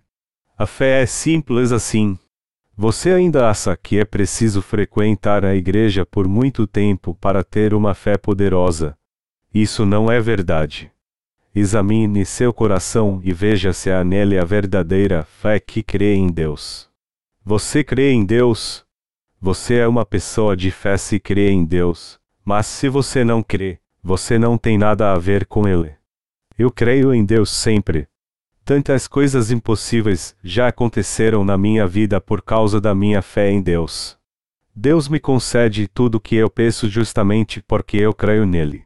A 0.57 0.65
fé 0.65 1.01
é 1.01 1.05
simples 1.05 1.73
assim. 1.73 2.17
Você 2.77 3.11
ainda 3.11 3.49
acha 3.49 3.75
que 3.75 3.99
é 3.99 4.05
preciso 4.05 4.61
frequentar 4.61 5.43
a 5.43 5.53
igreja 5.53 6.05
por 6.05 6.29
muito 6.29 6.65
tempo 6.65 7.13
para 7.15 7.43
ter 7.43 7.73
uma 7.73 7.93
fé 7.93 8.17
poderosa? 8.17 8.97
Isso 9.53 9.85
não 9.85 10.09
é 10.09 10.21
verdade. 10.21 10.89
examine 11.53 12.25
seu 12.25 12.53
coração 12.53 13.19
e 13.23 13.33
veja 13.33 13.73
se 13.73 13.91
há 13.91 14.03
nele 14.03 14.37
a 14.37 14.45
verdadeira 14.45 15.23
fé 15.23 15.59
que 15.59 15.83
crê 15.83 16.13
em 16.13 16.27
Deus. 16.27 16.89
Você 17.43 17.83
crê 17.83 18.11
em 18.11 18.25
Deus? 18.25 18.85
Você 19.41 19.75
é 19.75 19.87
uma 19.87 20.05
pessoa 20.05 20.55
de 20.55 20.71
fé 20.71 20.95
se 20.95 21.19
crê 21.19 21.51
em 21.51 21.65
Deus, 21.65 22.17
mas 22.43 22.65
se 22.65 22.87
você 22.87 23.23
não 23.23 23.43
crê, 23.43 23.79
você 24.01 24.39
não 24.39 24.57
tem 24.57 24.77
nada 24.77 25.11
a 25.11 25.17
ver 25.17 25.45
com 25.45 25.67
Ele. 25.67 25.93
Eu 26.57 26.71
creio 26.71 27.13
em 27.13 27.25
Deus 27.25 27.49
sempre. 27.51 28.07
Tantas 28.65 29.07
coisas 29.07 29.51
impossíveis 29.51 30.35
já 30.43 30.69
aconteceram 30.69 31.45
na 31.45 31.55
minha 31.55 31.85
vida 31.85 32.19
por 32.19 32.41
causa 32.41 32.81
da 32.81 32.95
minha 32.95 33.21
fé 33.21 33.51
em 33.51 33.61
Deus. 33.61 34.17
Deus 34.75 35.07
me 35.07 35.19
concede 35.19 35.87
tudo 35.87 36.15
o 36.15 36.19
que 36.19 36.35
eu 36.35 36.49
peço 36.49 36.89
justamente 36.89 37.61
porque 37.61 37.95
eu 37.97 38.11
creio 38.11 38.43
nele. 38.43 38.83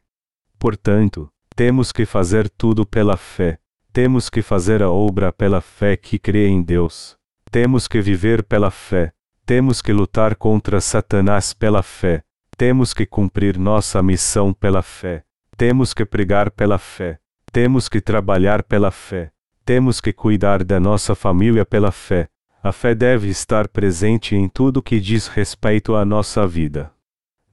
Portanto, 0.59 1.31
temos 1.55 1.93
que 1.93 2.05
fazer 2.05 2.49
tudo 2.49 2.85
pela 2.85 3.15
fé. 3.15 3.57
Temos 3.93 4.29
que 4.29 4.41
fazer 4.41 4.83
a 4.83 4.89
obra 4.91 5.31
pela 5.31 5.61
fé 5.61 5.95
que 5.95 6.19
crê 6.19 6.49
em 6.49 6.61
Deus. 6.61 7.15
Temos 7.49 7.87
que 7.87 8.01
viver 8.01 8.43
pela 8.43 8.69
fé. 8.69 9.13
Temos 9.45 9.81
que 9.81 9.93
lutar 9.93 10.35
contra 10.35 10.81
Satanás 10.81 11.53
pela 11.53 11.81
fé. 11.81 12.21
Temos 12.57 12.93
que 12.93 13.05
cumprir 13.05 13.57
nossa 13.57 14.03
missão 14.03 14.51
pela 14.51 14.81
fé. 14.81 15.23
Temos 15.55 15.93
que 15.93 16.03
pregar 16.03 16.51
pela 16.51 16.77
fé. 16.77 17.17
Temos 17.49 17.87
que 17.87 18.01
trabalhar 18.01 18.61
pela 18.61 18.91
fé. 18.91 19.31
Temos 19.69 20.01
que 20.01 20.11
cuidar 20.11 20.63
da 20.63 20.79
nossa 20.79 21.13
família 21.13 21.63
pela 21.63 21.91
fé. 21.91 22.27
A 22.63 22.71
fé 22.71 22.95
deve 22.95 23.27
estar 23.27 23.67
presente 23.67 24.35
em 24.35 24.49
tudo 24.49 24.81
que 24.81 24.99
diz 24.99 25.27
respeito 25.27 25.93
à 25.93 26.03
nossa 26.03 26.47
vida. 26.47 26.91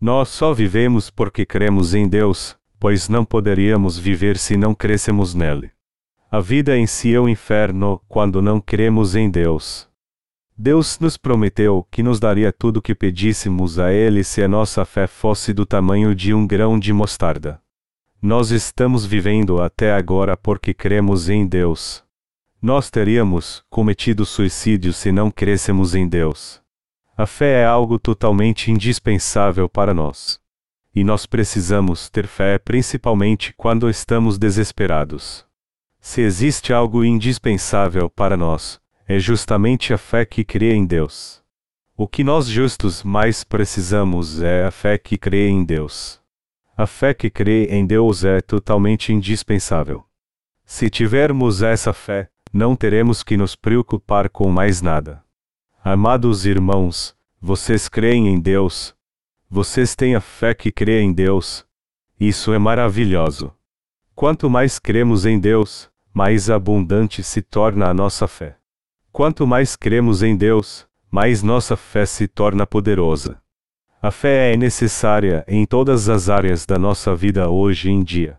Nós 0.00 0.30
só 0.30 0.54
vivemos 0.54 1.10
porque 1.10 1.44
cremos 1.44 1.92
em 1.92 2.08
Deus, 2.08 2.56
pois 2.80 3.06
não 3.10 3.22
poderíamos 3.22 3.98
viver 3.98 4.38
se 4.38 4.56
não 4.56 4.74
crescemos 4.74 5.34
nele. 5.34 5.70
A 6.30 6.40
vida 6.40 6.74
em 6.74 6.86
si 6.86 7.14
é 7.14 7.20
o 7.20 7.28
inferno 7.28 8.00
quando 8.08 8.40
não 8.40 8.62
cremos 8.62 9.14
em 9.14 9.30
Deus. 9.30 9.86
Deus 10.56 10.98
nos 10.98 11.18
prometeu 11.18 11.86
que 11.90 12.02
nos 12.02 12.18
daria 12.18 12.50
tudo 12.50 12.78
o 12.78 12.82
que 12.82 12.94
pedíssemos 12.94 13.78
a 13.78 13.92
Ele 13.92 14.24
se 14.24 14.42
a 14.42 14.48
nossa 14.48 14.86
fé 14.86 15.06
fosse 15.06 15.52
do 15.52 15.66
tamanho 15.66 16.14
de 16.14 16.32
um 16.32 16.46
grão 16.46 16.78
de 16.78 16.94
mostarda. 16.94 17.60
Nós 18.22 18.52
estamos 18.52 19.04
vivendo 19.04 19.60
até 19.60 19.92
agora 19.92 20.34
porque 20.34 20.72
cremos 20.72 21.28
em 21.28 21.46
Deus. 21.46 22.05
Nós 22.66 22.90
teríamos 22.90 23.62
cometido 23.70 24.26
suicídio 24.26 24.92
se 24.92 25.12
não 25.12 25.30
crescemos 25.30 25.94
em 25.94 26.08
Deus. 26.08 26.60
A 27.16 27.24
fé 27.24 27.60
é 27.60 27.64
algo 27.64 27.96
totalmente 27.96 28.72
indispensável 28.72 29.68
para 29.68 29.94
nós. 29.94 30.40
E 30.92 31.04
nós 31.04 31.26
precisamos 31.26 32.10
ter 32.10 32.26
fé 32.26 32.58
principalmente 32.58 33.54
quando 33.56 33.88
estamos 33.88 34.36
desesperados. 34.36 35.46
Se 36.00 36.22
existe 36.22 36.72
algo 36.72 37.04
indispensável 37.04 38.10
para 38.10 38.36
nós, 38.36 38.80
é 39.06 39.16
justamente 39.16 39.94
a 39.94 39.96
fé 39.96 40.24
que 40.24 40.42
crê 40.42 40.74
em 40.74 40.84
Deus. 40.84 41.40
O 41.96 42.08
que 42.08 42.24
nós 42.24 42.48
justos 42.48 43.04
mais 43.04 43.44
precisamos 43.44 44.42
é 44.42 44.64
a 44.64 44.72
fé 44.72 44.98
que 44.98 45.16
crê 45.16 45.46
em 45.46 45.64
Deus. 45.64 46.20
A 46.76 46.84
fé 46.84 47.14
que 47.14 47.30
crê 47.30 47.66
em 47.66 47.86
Deus 47.86 48.24
é 48.24 48.40
totalmente 48.40 49.12
indispensável. 49.12 50.05
Se 50.68 50.90
tivermos 50.90 51.62
essa 51.62 51.92
fé, 51.92 52.28
não 52.52 52.74
teremos 52.74 53.22
que 53.22 53.36
nos 53.36 53.54
preocupar 53.54 54.28
com 54.28 54.50
mais 54.50 54.82
nada. 54.82 55.22
Amados 55.82 56.44
irmãos, 56.44 57.16
vocês 57.40 57.88
creem 57.88 58.26
em 58.26 58.40
Deus? 58.40 58.92
Vocês 59.48 59.94
têm 59.94 60.16
a 60.16 60.20
fé 60.20 60.52
que 60.54 60.72
crê 60.72 61.00
em 61.00 61.12
Deus? 61.12 61.64
Isso 62.18 62.52
é 62.52 62.58
maravilhoso. 62.58 63.54
Quanto 64.12 64.50
mais 64.50 64.80
cremos 64.80 65.24
em 65.24 65.38
Deus, 65.38 65.88
mais 66.12 66.50
abundante 66.50 67.22
se 67.22 67.40
torna 67.42 67.88
a 67.88 67.94
nossa 67.94 68.26
fé. 68.26 68.56
Quanto 69.12 69.46
mais 69.46 69.76
cremos 69.76 70.20
em 70.20 70.36
Deus, 70.36 70.84
mais 71.08 71.44
nossa 71.44 71.76
fé 71.76 72.04
se 72.04 72.26
torna 72.26 72.66
poderosa. 72.66 73.40
A 74.02 74.10
fé 74.10 74.52
é 74.52 74.56
necessária 74.56 75.44
em 75.46 75.64
todas 75.64 76.08
as 76.08 76.28
áreas 76.28 76.66
da 76.66 76.76
nossa 76.76 77.14
vida 77.14 77.48
hoje 77.48 77.88
em 77.88 78.02
dia. 78.02 78.36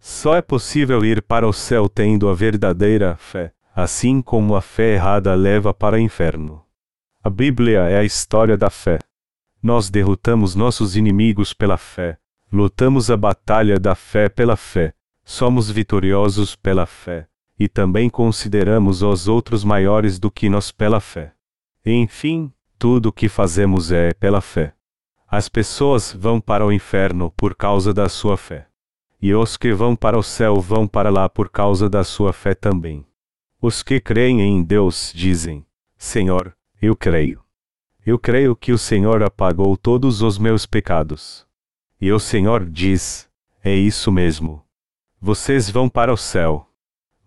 Só 0.00 0.34
é 0.34 0.40
possível 0.40 1.04
ir 1.04 1.20
para 1.20 1.46
o 1.46 1.52
céu 1.52 1.86
tendo 1.86 2.30
a 2.30 2.34
verdadeira 2.34 3.16
fé, 3.16 3.52
assim 3.76 4.22
como 4.22 4.56
a 4.56 4.62
fé 4.62 4.94
errada 4.94 5.34
leva 5.34 5.74
para 5.74 5.96
o 5.96 5.98
inferno. 5.98 6.64
A 7.22 7.28
Bíblia 7.28 7.80
é 7.80 7.98
a 7.98 8.04
história 8.04 8.56
da 8.56 8.70
fé. 8.70 8.98
Nós 9.62 9.90
derrotamos 9.90 10.54
nossos 10.54 10.96
inimigos 10.96 11.52
pela 11.52 11.76
fé, 11.76 12.16
lutamos 12.50 13.10
a 13.10 13.16
batalha 13.16 13.78
da 13.78 13.94
fé 13.94 14.30
pela 14.30 14.56
fé, 14.56 14.94
somos 15.22 15.70
vitoriosos 15.70 16.56
pela 16.56 16.86
fé, 16.86 17.28
e 17.58 17.68
também 17.68 18.08
consideramos 18.08 19.02
os 19.02 19.28
outros 19.28 19.62
maiores 19.64 20.18
do 20.18 20.30
que 20.30 20.48
nós 20.48 20.72
pela 20.72 20.98
fé. 20.98 21.34
Enfim, 21.84 22.50
tudo 22.78 23.10
o 23.10 23.12
que 23.12 23.28
fazemos 23.28 23.92
é 23.92 24.14
pela 24.14 24.40
fé. 24.40 24.72
As 25.28 25.46
pessoas 25.50 26.10
vão 26.10 26.40
para 26.40 26.64
o 26.64 26.72
inferno 26.72 27.30
por 27.36 27.54
causa 27.54 27.92
da 27.92 28.08
sua 28.08 28.38
fé 28.38 28.69
e 29.20 29.34
os 29.34 29.56
que 29.56 29.72
vão 29.72 29.94
para 29.94 30.18
o 30.18 30.22
céu 30.22 30.60
vão 30.60 30.86
para 30.86 31.10
lá 31.10 31.28
por 31.28 31.50
causa 31.50 31.88
da 31.88 32.02
sua 32.02 32.32
fé 32.32 32.54
também. 32.54 33.04
Os 33.60 33.82
que 33.82 34.00
creem 34.00 34.40
em 34.40 34.62
Deus 34.62 35.12
dizem: 35.14 35.66
Senhor, 35.98 36.56
eu 36.80 36.96
creio. 36.96 37.42
Eu 38.04 38.18
creio 38.18 38.56
que 38.56 38.72
o 38.72 38.78
Senhor 38.78 39.22
apagou 39.22 39.76
todos 39.76 40.22
os 40.22 40.38
meus 40.38 40.64
pecados. 40.64 41.46
E 42.00 42.10
o 42.10 42.18
Senhor 42.18 42.64
diz: 42.64 43.28
É 43.62 43.74
isso 43.74 44.10
mesmo. 44.10 44.64
Vocês 45.20 45.68
vão 45.68 45.88
para 45.88 46.12
o 46.12 46.16
céu. 46.16 46.66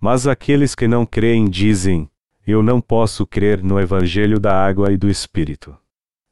Mas 0.01 0.25
aqueles 0.25 0.73
que 0.73 0.87
não 0.87 1.05
creem 1.05 1.47
dizem: 1.47 2.09
Eu 2.45 2.63
não 2.63 2.81
posso 2.81 3.27
crer 3.27 3.63
no 3.63 3.79
Evangelho 3.79 4.39
da 4.39 4.65
água 4.65 4.91
e 4.91 4.97
do 4.97 5.07
Espírito. 5.07 5.77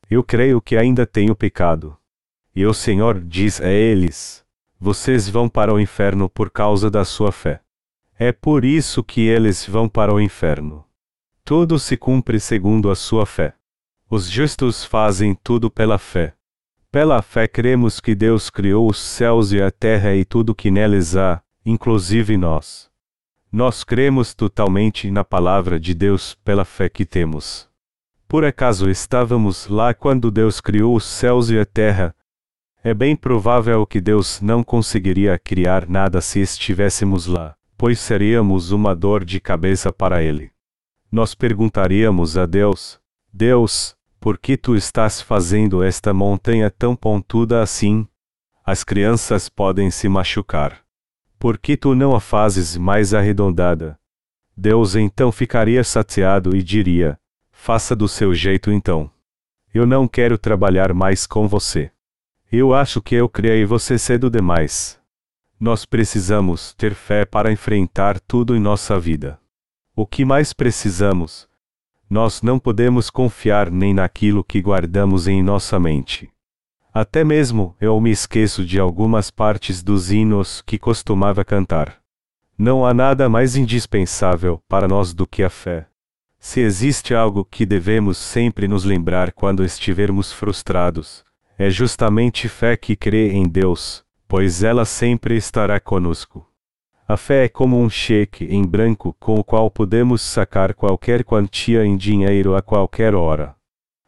Eu 0.09 0.23
creio 0.23 0.59
que 0.59 0.75
ainda 0.75 1.05
tenho 1.05 1.35
pecado. 1.35 1.95
E 2.55 2.65
o 2.65 2.73
Senhor 2.73 3.21
diz 3.21 3.61
a 3.61 3.69
eles: 3.69 4.43
vocês 4.83 5.29
vão 5.29 5.47
para 5.47 5.71
o 5.71 5.79
inferno 5.79 6.27
por 6.27 6.49
causa 6.49 6.89
da 6.89 7.05
sua 7.05 7.31
fé. 7.31 7.61
É 8.17 8.31
por 8.31 8.65
isso 8.65 9.03
que 9.03 9.21
eles 9.21 9.63
vão 9.63 9.87
para 9.87 10.11
o 10.11 10.19
inferno. 10.19 10.83
Tudo 11.45 11.77
se 11.77 11.95
cumpre 11.95 12.39
segundo 12.39 12.89
a 12.89 12.95
sua 12.95 13.27
fé. 13.27 13.53
Os 14.09 14.27
justos 14.27 14.83
fazem 14.83 15.35
tudo 15.35 15.69
pela 15.69 15.99
fé. 15.99 16.33
Pela 16.91 17.21
fé 17.21 17.47
cremos 17.47 17.99
que 17.99 18.15
Deus 18.15 18.49
criou 18.49 18.89
os 18.89 18.99
céus 18.99 19.51
e 19.51 19.61
a 19.61 19.69
terra 19.69 20.15
e 20.15 20.25
tudo 20.25 20.55
que 20.55 20.71
neles 20.71 21.15
há, 21.15 21.43
inclusive 21.63 22.35
nós. 22.35 22.89
Nós 23.51 23.83
cremos 23.83 24.33
totalmente 24.33 25.11
na 25.11 25.23
palavra 25.23 25.79
de 25.79 25.93
Deus 25.93 26.33
pela 26.43 26.65
fé 26.65 26.89
que 26.89 27.05
temos. 27.05 27.69
Por 28.27 28.43
acaso 28.43 28.89
estávamos 28.89 29.67
lá 29.67 29.93
quando 29.93 30.31
Deus 30.31 30.59
criou 30.59 30.95
os 30.95 31.05
céus 31.05 31.51
e 31.51 31.59
a 31.59 31.65
terra, 31.65 32.15
é 32.83 32.93
bem 32.93 33.15
provável 33.15 33.85
que 33.85 34.01
Deus 34.01 34.41
não 34.41 34.63
conseguiria 34.63 35.37
criar 35.37 35.87
nada 35.87 36.19
se 36.19 36.39
estivéssemos 36.39 37.27
lá, 37.27 37.55
pois 37.77 37.99
seríamos 37.99 38.71
uma 38.71 38.95
dor 38.95 39.23
de 39.23 39.39
cabeça 39.39 39.93
para 39.93 40.23
Ele. 40.23 40.51
Nós 41.11 41.35
perguntaríamos 41.35 42.37
a 42.37 42.45
Deus: 42.45 42.99
Deus, 43.31 43.95
por 44.19 44.37
que 44.37 44.57
tu 44.57 44.75
estás 44.75 45.21
fazendo 45.21 45.83
esta 45.83 46.13
montanha 46.13 46.71
tão 46.71 46.95
pontuda 46.95 47.61
assim? 47.61 48.07
As 48.65 48.83
crianças 48.83 49.47
podem 49.47 49.91
se 49.91 50.07
machucar. 50.09 50.81
Por 51.37 51.57
que 51.57 51.75
tu 51.75 51.93
não 51.95 52.15
a 52.15 52.19
fazes 52.19 52.77
mais 52.77 53.13
arredondada? 53.13 53.99
Deus 54.55 54.95
então 54.95 55.31
ficaria 55.31 55.83
chateado 55.83 56.55
e 56.55 56.63
diria: 56.63 57.19
Faça 57.51 57.95
do 57.95 58.07
seu 58.07 58.33
jeito 58.33 58.71
então. 58.71 59.09
Eu 59.73 59.85
não 59.85 60.07
quero 60.07 60.37
trabalhar 60.37 60.93
mais 60.93 61.27
com 61.27 61.47
você. 61.47 61.91
Eu 62.53 62.73
acho 62.73 63.01
que 63.01 63.15
eu 63.15 63.29
criei 63.29 63.63
você 63.63 63.97
cedo 63.97 64.29
demais. 64.29 64.99
Nós 65.57 65.85
precisamos 65.85 66.73
ter 66.73 66.93
fé 66.93 67.23
para 67.23 67.49
enfrentar 67.49 68.19
tudo 68.19 68.53
em 68.57 68.59
nossa 68.59 68.99
vida. 68.99 69.39
O 69.95 70.05
que 70.05 70.25
mais 70.25 70.51
precisamos? 70.51 71.47
Nós 72.09 72.41
não 72.41 72.59
podemos 72.59 73.09
confiar 73.09 73.71
nem 73.71 73.93
naquilo 73.93 74.43
que 74.43 74.59
guardamos 74.59 75.29
em 75.29 75.41
nossa 75.41 75.79
mente. 75.79 76.29
Até 76.93 77.23
mesmo 77.23 77.73
eu 77.79 77.97
me 78.01 78.11
esqueço 78.11 78.65
de 78.65 78.77
algumas 78.77 79.31
partes 79.31 79.81
dos 79.81 80.11
hinos 80.11 80.61
que 80.61 80.77
costumava 80.77 81.45
cantar. 81.45 82.01
Não 82.57 82.85
há 82.85 82.93
nada 82.93 83.29
mais 83.29 83.55
indispensável 83.55 84.61
para 84.67 84.89
nós 84.89 85.13
do 85.13 85.25
que 85.25 85.41
a 85.41 85.49
fé. 85.49 85.87
Se 86.37 86.59
existe 86.59 87.15
algo 87.15 87.45
que 87.45 87.65
devemos 87.65 88.17
sempre 88.17 88.67
nos 88.67 88.83
lembrar 88.83 89.31
quando 89.31 89.63
estivermos 89.63 90.33
frustrados, 90.33 91.23
é 91.61 91.69
justamente 91.69 92.49
fé 92.49 92.75
que 92.75 92.95
crê 92.95 93.31
em 93.33 93.47
Deus, 93.47 94.03
pois 94.27 94.63
ela 94.63 94.83
sempre 94.83 95.35
estará 95.35 95.79
conosco. 95.79 96.43
A 97.07 97.15
fé 97.15 97.45
é 97.45 97.49
como 97.49 97.79
um 97.79 97.87
cheque 97.87 98.45
em 98.45 98.65
branco 98.65 99.15
com 99.19 99.35
o 99.35 99.43
qual 99.43 99.69
podemos 99.69 100.23
sacar 100.23 100.73
qualquer 100.73 101.23
quantia 101.23 101.85
em 101.85 101.95
dinheiro 101.95 102.55
a 102.55 102.63
qualquer 102.63 103.13
hora. 103.13 103.55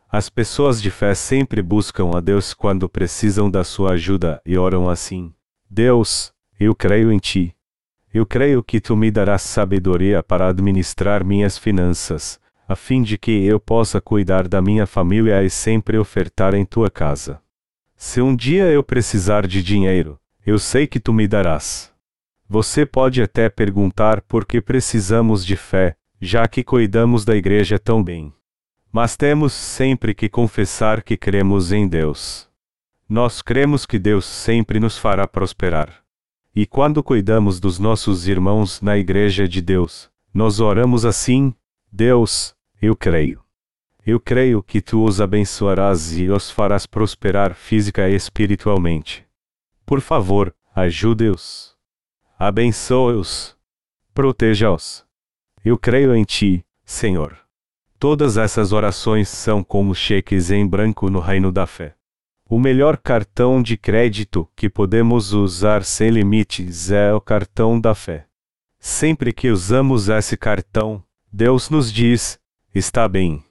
As 0.09 0.29
pessoas 0.29 0.81
de 0.81 0.89
fé 0.89 1.13
sempre 1.13 1.61
buscam 1.61 2.17
a 2.17 2.19
Deus 2.19 2.55
quando 2.55 2.89
precisam 2.89 3.51
da 3.51 3.63
sua 3.63 3.91
ajuda 3.91 4.41
e 4.43 4.57
oram 4.57 4.89
assim: 4.89 5.31
Deus, 5.69 6.33
eu 6.59 6.73
creio 6.73 7.11
em 7.11 7.19
ti. 7.19 7.55
Eu 8.11 8.25
creio 8.25 8.63
que 8.63 8.81
tu 8.81 8.95
me 8.95 9.11
darás 9.11 9.43
sabedoria 9.43 10.23
para 10.23 10.47
administrar 10.47 11.23
minhas 11.23 11.55
finanças, 11.55 12.39
a 12.67 12.75
fim 12.75 13.03
de 13.03 13.15
que 13.15 13.45
eu 13.45 13.59
possa 13.59 14.01
cuidar 14.01 14.47
da 14.47 14.59
minha 14.59 14.87
família 14.87 15.43
e 15.43 15.51
sempre 15.51 15.99
ofertar 15.99 16.55
em 16.55 16.65
tua 16.65 16.89
casa. 16.89 17.42
Se 18.05 18.21
um 18.21 18.35
dia 18.35 18.65
eu 18.65 18.83
precisar 18.83 19.47
de 19.47 19.63
dinheiro, 19.63 20.19
eu 20.45 20.59
sei 20.59 20.85
que 20.85 20.99
tu 20.99 21.13
me 21.13 21.25
darás. 21.25 21.89
Você 22.49 22.85
pode 22.85 23.21
até 23.21 23.49
perguntar 23.49 24.21
por 24.23 24.45
que 24.45 24.59
precisamos 24.59 25.43
de 25.43 25.55
fé, 25.55 25.95
já 26.19 26.45
que 26.45 26.65
cuidamos 26.65 27.23
da 27.23 27.33
igreja 27.33 27.79
tão 27.79 28.03
bem. 28.03 28.33
Mas 28.91 29.15
temos 29.15 29.53
sempre 29.53 30.13
que 30.13 30.27
confessar 30.27 31.01
que 31.01 31.15
cremos 31.15 31.71
em 31.71 31.87
Deus. 31.87 32.49
Nós 33.07 33.41
cremos 33.41 33.85
que 33.85 33.97
Deus 33.97 34.25
sempre 34.25 34.81
nos 34.81 34.97
fará 34.97 35.25
prosperar. 35.25 36.03
E 36.53 36.65
quando 36.65 37.01
cuidamos 37.01 37.57
dos 37.57 37.79
nossos 37.79 38.27
irmãos 38.27 38.81
na 38.81 38.97
Igreja 38.97 39.47
de 39.47 39.61
Deus, 39.61 40.11
nós 40.33 40.59
oramos 40.59 41.05
assim: 41.05 41.55
Deus, 41.89 42.53
eu 42.81 42.97
creio. 42.97 43.42
Eu 44.05 44.19
creio 44.19 44.61
que 44.61 44.81
tu 44.81 45.05
os 45.05 45.21
abençoarás 45.21 46.17
e 46.17 46.29
os 46.29 46.51
farás 46.51 46.85
prosperar 46.85 47.55
física 47.55 48.09
e 48.09 48.15
espiritualmente. 48.15 49.25
Por 49.85 50.01
favor, 50.01 50.53
ajude-os. 50.75 51.73
Abençoe-os. 52.37 53.55
Proteja-os. 54.13 55.05
Eu 55.63 55.77
creio 55.77 56.13
em 56.13 56.25
ti, 56.25 56.65
Senhor. 56.83 57.37
Todas 57.97 58.35
essas 58.35 58.73
orações 58.73 59.29
são 59.29 59.63
como 59.63 59.95
cheques 59.95 60.51
em 60.51 60.67
branco 60.67 61.09
no 61.09 61.21
reino 61.21 61.49
da 61.49 61.65
fé. 61.65 61.95
O 62.49 62.59
melhor 62.59 62.97
cartão 62.97 63.63
de 63.63 63.77
crédito 63.77 64.45
que 64.53 64.69
podemos 64.69 65.31
usar 65.31 65.85
sem 65.85 66.09
limites 66.09 66.91
é 66.91 67.13
o 67.13 67.21
cartão 67.21 67.79
da 67.79 67.95
fé. 67.95 68.27
Sempre 68.77 69.31
que 69.31 69.49
usamos 69.49 70.09
esse 70.09 70.35
cartão, 70.35 71.01
Deus 71.31 71.69
nos 71.69 71.91
diz: 71.91 72.37
Está 72.75 73.07
bem. 73.07 73.41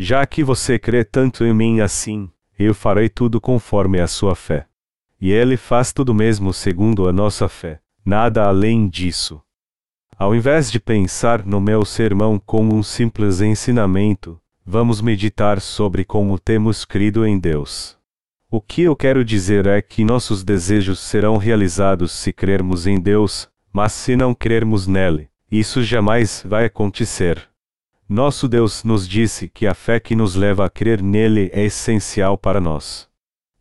Já 0.00 0.24
que 0.24 0.44
você 0.44 0.78
crê 0.78 1.02
tanto 1.02 1.44
em 1.44 1.52
mim 1.52 1.80
assim, 1.80 2.30
eu 2.56 2.72
farei 2.72 3.08
tudo 3.08 3.40
conforme 3.40 4.00
a 4.00 4.06
sua 4.06 4.36
fé. 4.36 4.66
E 5.20 5.32
Ele 5.32 5.56
faz 5.56 5.92
tudo 5.92 6.14
mesmo 6.14 6.52
segundo 6.52 7.08
a 7.08 7.12
nossa 7.12 7.48
fé, 7.48 7.80
nada 8.04 8.44
além 8.44 8.88
disso. 8.88 9.42
Ao 10.16 10.36
invés 10.36 10.70
de 10.70 10.78
pensar 10.78 11.44
no 11.44 11.60
meu 11.60 11.84
sermão 11.84 12.38
como 12.38 12.76
um 12.76 12.82
simples 12.82 13.40
ensinamento, 13.40 14.40
vamos 14.64 15.00
meditar 15.00 15.60
sobre 15.60 16.04
como 16.04 16.38
temos 16.38 16.84
crido 16.84 17.26
em 17.26 17.36
Deus. 17.36 17.98
O 18.48 18.60
que 18.60 18.82
eu 18.82 18.94
quero 18.94 19.24
dizer 19.24 19.66
é 19.66 19.82
que 19.82 20.04
nossos 20.04 20.44
desejos 20.44 21.00
serão 21.00 21.36
realizados 21.38 22.12
se 22.12 22.32
crermos 22.32 22.86
em 22.86 23.00
Deus, 23.00 23.48
mas 23.72 23.92
se 23.92 24.14
não 24.14 24.32
crermos 24.32 24.86
nele, 24.86 25.28
isso 25.50 25.82
jamais 25.82 26.44
vai 26.46 26.66
acontecer. 26.66 27.47
Nosso 28.08 28.48
Deus 28.48 28.84
nos 28.84 29.06
disse 29.06 29.50
que 29.50 29.66
a 29.66 29.74
fé 29.74 30.00
que 30.00 30.16
nos 30.16 30.34
leva 30.34 30.64
a 30.64 30.70
crer 30.70 31.02
nele 31.02 31.50
é 31.52 31.64
essencial 31.64 32.38
para 32.38 32.58
nós. 32.58 33.06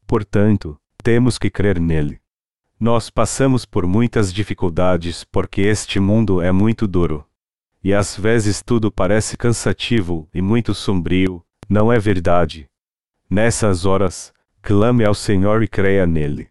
Portanto, 0.07 0.79
temos 1.03 1.37
que 1.37 1.49
crer 1.49 1.81
nele. 1.81 2.21
Nós 2.79 3.09
passamos 3.09 3.65
por 3.65 3.85
muitas 3.85 4.31
dificuldades 4.31 5.25
porque 5.25 5.59
este 5.63 5.99
mundo 5.99 6.41
é 6.41 6.49
muito 6.49 6.87
duro. 6.87 7.25
E 7.83 7.93
às 7.93 8.17
vezes 8.17 8.63
tudo 8.63 8.89
parece 8.89 9.35
cansativo 9.35 10.29
e 10.33 10.41
muito 10.41 10.73
sombrio, 10.73 11.43
não 11.67 11.91
é 11.91 11.99
verdade? 11.99 12.69
Nessas 13.29 13.85
horas, 13.85 14.31
clame 14.61 15.03
ao 15.03 15.13
Senhor 15.13 15.61
e 15.61 15.67
creia 15.67 16.07
nele. 16.07 16.47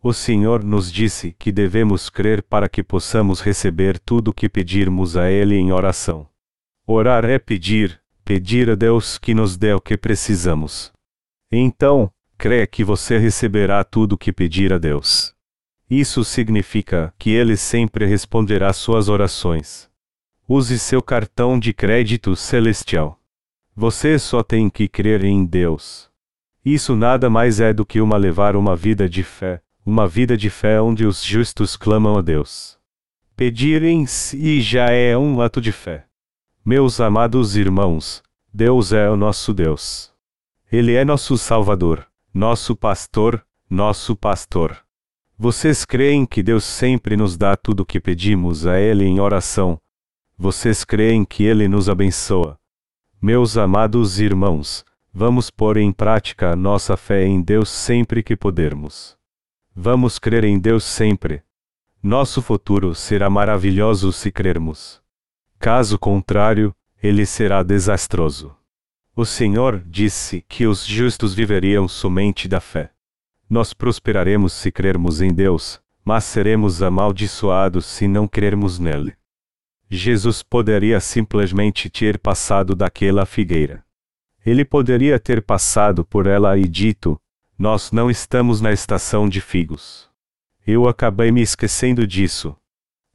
O 0.00 0.12
Senhor 0.12 0.62
nos 0.62 0.92
disse 0.92 1.34
que 1.36 1.50
devemos 1.50 2.08
crer 2.08 2.40
para 2.40 2.68
que 2.68 2.84
possamos 2.84 3.40
receber 3.40 3.98
tudo 3.98 4.28
o 4.28 4.32
que 4.32 4.48
pedirmos 4.48 5.16
a 5.16 5.28
Ele 5.28 5.56
em 5.56 5.72
oração. 5.72 6.31
Orar 6.94 7.24
é 7.24 7.38
pedir, 7.38 7.98
pedir 8.22 8.68
a 8.68 8.74
Deus 8.74 9.16
que 9.16 9.32
nos 9.32 9.56
dê 9.56 9.72
o 9.72 9.80
que 9.80 9.96
precisamos. 9.96 10.92
Então, 11.50 12.12
creia 12.36 12.66
que 12.66 12.84
você 12.84 13.16
receberá 13.16 13.82
tudo 13.82 14.12
o 14.12 14.18
que 14.18 14.30
pedir 14.30 14.74
a 14.74 14.78
Deus. 14.78 15.34
Isso 15.88 16.22
significa 16.22 17.10
que 17.18 17.30
Ele 17.30 17.56
sempre 17.56 18.04
responderá 18.04 18.74
suas 18.74 19.08
orações. 19.08 19.88
Use 20.46 20.78
seu 20.78 21.00
cartão 21.00 21.58
de 21.58 21.72
crédito 21.72 22.36
celestial. 22.36 23.18
Você 23.74 24.18
só 24.18 24.42
tem 24.42 24.68
que 24.68 24.86
crer 24.86 25.24
em 25.24 25.46
Deus. 25.46 26.10
Isso 26.62 26.94
nada 26.94 27.30
mais 27.30 27.58
é 27.58 27.72
do 27.72 27.86
que 27.86 28.02
uma 28.02 28.18
levar 28.18 28.54
uma 28.54 28.76
vida 28.76 29.08
de 29.08 29.22
fé, 29.22 29.62
uma 29.84 30.06
vida 30.06 30.36
de 30.36 30.50
fé 30.50 30.78
onde 30.78 31.06
os 31.06 31.24
justos 31.24 31.74
clamam 31.74 32.18
a 32.18 32.20
Deus. 32.20 32.78
Pedir 33.34 33.82
em 33.82 34.04
si 34.04 34.60
já 34.60 34.90
é 34.90 35.16
um 35.16 35.40
ato 35.40 35.58
de 35.58 35.72
fé. 35.72 36.04
Meus 36.64 37.00
amados 37.00 37.56
irmãos, 37.56 38.22
Deus 38.52 38.92
é 38.92 39.10
o 39.10 39.16
nosso 39.16 39.52
Deus. 39.52 40.12
Ele 40.70 40.94
é 40.94 41.04
nosso 41.04 41.36
Salvador, 41.36 42.06
nosso 42.32 42.76
pastor, 42.76 43.44
nosso 43.68 44.16
pastor. 44.16 44.78
Vocês 45.36 45.84
creem 45.84 46.24
que 46.24 46.42
Deus 46.42 46.64
sempre 46.64 47.16
nos 47.16 47.36
dá 47.36 47.56
tudo 47.56 47.80
o 47.80 47.86
que 47.86 48.00
pedimos 48.00 48.66
a 48.66 48.78
Ele 48.78 49.04
em 49.04 49.20
oração? 49.20 49.78
Vocês 50.38 50.84
creem 50.84 51.24
que 51.24 51.44
Ele 51.44 51.68
nos 51.68 51.88
abençoa? 51.88 52.58
Meus 53.20 53.56
amados 53.56 54.20
irmãos, 54.20 54.84
Vamos 55.14 55.50
pôr 55.50 55.76
em 55.76 55.92
prática 55.92 56.56
nossa 56.56 56.96
fé 56.96 57.26
em 57.26 57.42
Deus 57.42 57.68
sempre 57.68 58.22
que 58.22 58.34
pudermos. 58.34 59.14
Vamos 59.76 60.18
crer 60.18 60.42
em 60.42 60.58
Deus 60.58 60.84
sempre. 60.84 61.42
Nosso 62.02 62.40
futuro 62.40 62.94
será 62.94 63.28
maravilhoso 63.28 64.10
se 64.10 64.32
crermos. 64.32 65.01
Caso 65.62 65.96
contrário, 65.96 66.74
ele 67.00 67.24
será 67.24 67.62
desastroso. 67.62 68.52
O 69.14 69.24
Senhor 69.24 69.80
disse 69.86 70.44
que 70.48 70.66
os 70.66 70.84
justos 70.84 71.34
viveriam 71.34 71.86
somente 71.86 72.48
da 72.48 72.58
fé. 72.58 72.90
Nós 73.48 73.72
prosperaremos 73.72 74.52
se 74.54 74.72
crermos 74.72 75.20
em 75.20 75.32
Deus, 75.32 75.80
mas 76.04 76.24
seremos 76.24 76.82
amaldiçoados 76.82 77.86
se 77.86 78.08
não 78.08 78.26
crermos 78.26 78.80
nele. 78.80 79.14
Jesus 79.88 80.42
poderia 80.42 80.98
simplesmente 80.98 81.88
ter 81.88 82.18
passado 82.18 82.74
daquela 82.74 83.24
figueira. 83.24 83.84
Ele 84.44 84.64
poderia 84.64 85.16
ter 85.20 85.40
passado 85.40 86.04
por 86.04 86.26
ela 86.26 86.58
e 86.58 86.66
dito: 86.66 87.16
Nós 87.56 87.92
não 87.92 88.10
estamos 88.10 88.60
na 88.60 88.72
estação 88.72 89.28
de 89.28 89.40
figos. 89.40 90.10
Eu 90.66 90.88
acabei 90.88 91.30
me 91.30 91.40
esquecendo 91.40 92.04
disso. 92.04 92.56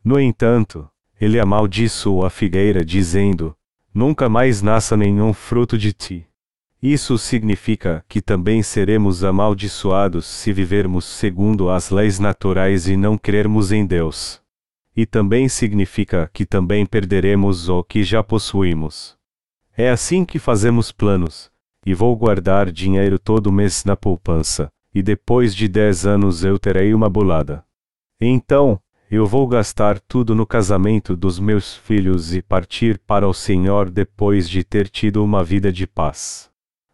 No 0.02 0.18
entanto, 0.18 0.90
ele 1.20 1.40
amaldiçoou 1.40 2.26
a 2.26 2.30
figueira, 2.30 2.86
dizendo: 2.86 3.56
Nunca 3.94 4.30
mais 4.30 4.62
nasça 4.62 4.96
nenhum 4.96 5.34
fruto 5.34 5.78
de 5.78 5.92
ti. 5.92 6.28
Isso 6.82 7.18
significa 7.18 8.06
que 8.08 8.22
também 8.22 8.62
seremos 8.62 9.24
amaldiçoados 9.24 10.28
se 10.28 10.54
vivermos 10.54 11.06
segundo 11.06 11.72
as 11.72 11.90
leis 11.90 12.20
naturais 12.20 12.88
e 12.88 12.96
não 12.96 13.18
crermos 13.18 13.72
em 13.72 13.86
Deus. 13.86 14.40
E 14.96 15.06
também 15.06 15.50
significa 15.50 16.30
que 16.32 16.46
também 16.46 16.86
perderemos 16.86 17.68
o 17.68 17.84
que 17.84 18.04
já 18.04 18.24
possuímos. 18.24 19.18
É 19.76 19.90
assim 19.90 20.24
que 20.24 20.38
fazemos 20.38 20.92
planos. 20.92 21.52
E 21.86 21.94
vou 21.94 22.16
guardar 22.16 22.72
dinheiro 22.72 23.18
todo 23.18 23.52
mês 23.52 23.86
na 23.86 23.96
poupança, 23.96 24.70
e 24.94 25.02
depois 25.02 25.56
de 25.56 25.68
dez 25.68 26.06
anos 26.06 26.44
eu 26.44 26.60
terei 26.60 26.94
uma 26.94 27.10
bolada. 27.10 27.64
Então, 28.20 28.80
eu 29.10 29.26
vou 29.26 29.48
gastar 29.48 30.00
tudo 30.02 30.36
no 30.36 30.46
casamento 30.46 31.16
dos 31.16 31.40
meus 31.40 31.76
filhos 31.76 32.34
e 32.34 32.42
partir 32.42 33.00
para 33.00 33.28
o 33.28 33.34
Senhor 33.34 33.90
depois 33.90 34.50
de 34.50 34.64
ter 34.66 34.90
tido 34.90 35.24
uma 35.24 35.44
vida 35.44 35.72
de 35.72 35.88
paz. 35.88 36.50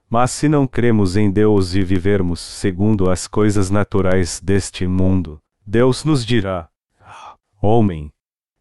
Mas 0.07 0.29
se 0.29 0.47
não 0.47 0.67
cremos 0.67 1.17
em 1.17 1.31
Deus 1.31 1.73
e 1.73 1.81
vivermos 1.81 2.39
segundo 2.39 3.09
as 3.09 3.27
coisas 3.27 3.71
naturais 3.71 4.39
deste 4.39 4.85
mundo, 4.85 5.41
Deus 5.65 6.03
nos 6.03 6.23
dirá: 6.23 6.69
Homem, 7.59 8.13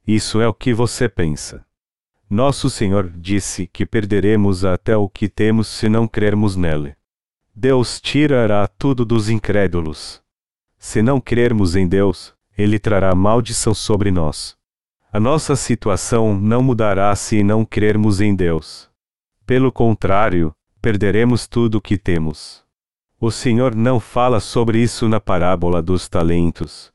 isso 0.07 0.41
é 0.41 0.49
o 0.49 0.55
que 0.55 0.72
você 0.72 1.07
pensa. 1.07 1.62
Nosso 2.31 2.70
Senhor 2.70 3.11
disse 3.14 3.66
que 3.66 3.85
perderemos 3.85 4.64
até 4.64 4.97
o 4.97 5.11
que 5.11 5.29
temos 5.29 5.68
se 5.68 5.91
não 5.91 6.09
crermos 6.09 6.57
nele. 6.57 6.97
Deus 7.55 8.01
tirará 8.01 8.66
tudo 8.66 9.05
dos 9.05 9.29
incrédulos. 9.29 10.22
Se 10.79 11.03
não 11.03 11.20
crermos 11.20 11.76
em 11.76 11.87
Deus, 11.87 12.35
ele 12.57 12.78
trará 12.78 13.14
maldição 13.14 13.74
sobre 13.74 14.11
nós. 14.11 14.57
A 15.12 15.20
nossa 15.20 15.55
situação 15.57 16.38
não 16.38 16.62
mudará 16.62 17.14
se 17.14 17.42
não 17.42 17.64
crermos 17.64 18.20
em 18.20 18.34
Deus. 18.34 18.90
Pelo 19.44 19.70
contrário, 19.70 20.55
perderemos 20.80 21.46
tudo 21.46 21.76
o 21.76 21.80
que 21.80 21.98
temos. 21.98 22.62
O 23.20 23.30
Senhor 23.30 23.74
não 23.74 24.00
fala 24.00 24.40
sobre 24.40 24.80
isso 24.80 25.09
na 25.09 25.20
parábola 25.20 25.82
dos 25.82 26.09
talentos. 26.09 26.92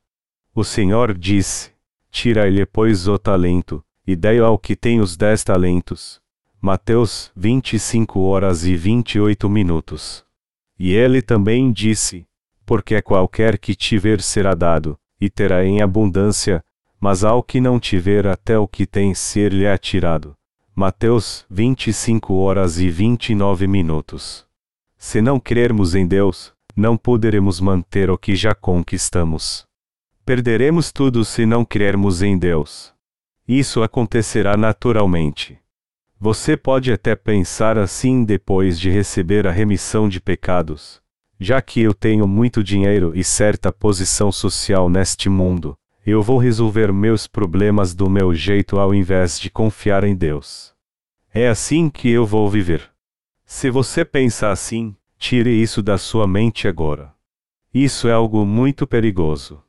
O 0.53 0.63
Senhor 0.63 1.17
disse: 1.17 1.71
Tira-lhe, 2.09 2.65
pois, 2.65 3.07
o 3.07 3.17
talento, 3.17 3.83
e 4.05 4.15
dei 4.15 4.39
ao 4.39 4.57
que 4.57 4.75
tem 4.75 4.99
os 4.99 5.15
dez 5.15 5.43
talentos. 5.43 6.19
Mateus 6.59 7.31
25 7.35 8.19
horas 8.21 8.65
e 8.65 8.75
28 8.75 9.47
minutos. 9.47 10.25
E 10.79 10.93
ele 10.93 11.21
também 11.21 11.71
disse: 11.71 12.25
Porque 12.65 13.01
qualquer 13.01 13.57
que 13.57 13.75
tiver 13.75 14.19
será 14.19 14.55
dado, 14.55 14.97
e 15.20 15.30
terá 15.30 15.65
em 15.65 15.82
abundância, 15.82 16.63
mas 16.99 17.24
ao 17.24 17.43
que 17.43 17.59
não 17.59 17.80
tiver 17.80 18.28
até 18.28 18.57
o 18.57 18.68
que 18.68 18.86
tem 18.86 19.13
ser-lhe 19.13 19.68
atirado. 19.68 20.36
Mateus 20.76 21.45
25 21.49 22.34
horas 22.36 22.80
e 22.80 22.89
29 22.89 23.68
minutos. 23.68 24.45
Se 24.97 25.22
não 25.22 25.39
crermos 25.39 25.95
em 25.95 26.05
Deus, 26.05 26.53
não 26.76 26.95
poderemos 26.95 27.59
manter 27.59 28.09
o 28.09 28.18
que 28.18 28.36
já 28.36 28.53
conquistamos. 28.53 29.65
Perderemos 30.26 30.91
tudo 30.91 31.24
se 31.26 31.45
não 31.45 31.65
crermos 31.65 32.22
em 32.22 32.38
Deus. 32.38 32.93
Isso 33.47 33.82
acontecerá 33.82 34.57
naturalmente. 34.57 35.57
Você 36.20 36.57
pode 36.57 36.91
até 36.91 37.15
pensar 37.15 37.78
assim 37.78 38.24
depois 38.24 38.80
de 38.80 38.89
receber 38.89 39.47
a 39.47 39.51
remissão 39.51 40.09
de 40.09 40.20
pecados. 40.20 41.01
Já 41.39 41.61
que 41.61 41.81
eu 41.81 41.93
tenho 41.93 42.27
muito 42.27 42.63
dinheiro 42.63 43.11
e 43.15 43.23
certa 43.23 43.71
posição 43.71 44.31
social 44.31 44.89
neste 44.89 45.29
mundo, 45.29 45.77
eu 46.05 46.23
vou 46.23 46.38
resolver 46.38 46.91
meus 46.91 47.27
problemas 47.27 47.93
do 47.93 48.09
meu 48.09 48.33
jeito 48.33 48.79
ao 48.79 48.93
invés 48.93 49.39
de 49.39 49.49
confiar 49.49 50.03
em 50.03 50.15
Deus. 50.15 50.73
É 51.33 51.47
assim 51.47 51.89
que 51.89 52.09
eu 52.09 52.25
vou 52.25 52.49
viver. 52.49 52.89
Se 53.45 53.69
você 53.69 54.03
pensa 54.03 54.49
assim, 54.49 54.95
tire 55.19 55.51
isso 55.51 55.83
da 55.83 55.97
sua 55.97 56.25
mente 56.25 56.67
agora. 56.67 57.13
Isso 57.73 58.07
é 58.07 58.13
algo 58.13 58.45
muito 58.45 58.88
perigoso. 58.88 59.61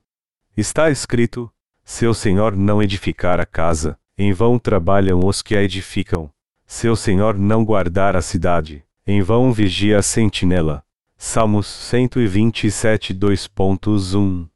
Está 0.57 0.91
escrito: 0.91 1.53
Se 1.85 2.07
o 2.07 2.15
Senhor 2.15 2.57
não 2.57 2.83
edificar 2.83 3.39
a 3.41 3.45
casa, 3.45 3.99
em 4.17 4.33
vão 4.33 4.59
trabalham 4.59 5.21
os 5.23 5.43
que 5.43 5.55
a 5.55 5.63
edificam. 5.63 6.31
Se 6.67 6.89
o 6.89 6.97
Senhor 6.97 7.37
não 7.37 7.65
guardar 7.65 8.17
a 8.17 8.23
cidade, 8.23 8.85
em 9.07 9.21
vão 9.23 9.53
vigia 9.53 9.99
a 9.99 10.03
sentinela. 10.03 10.85
Salmos 11.21 11.67
127 11.67 13.13
2.1 13.13 14.49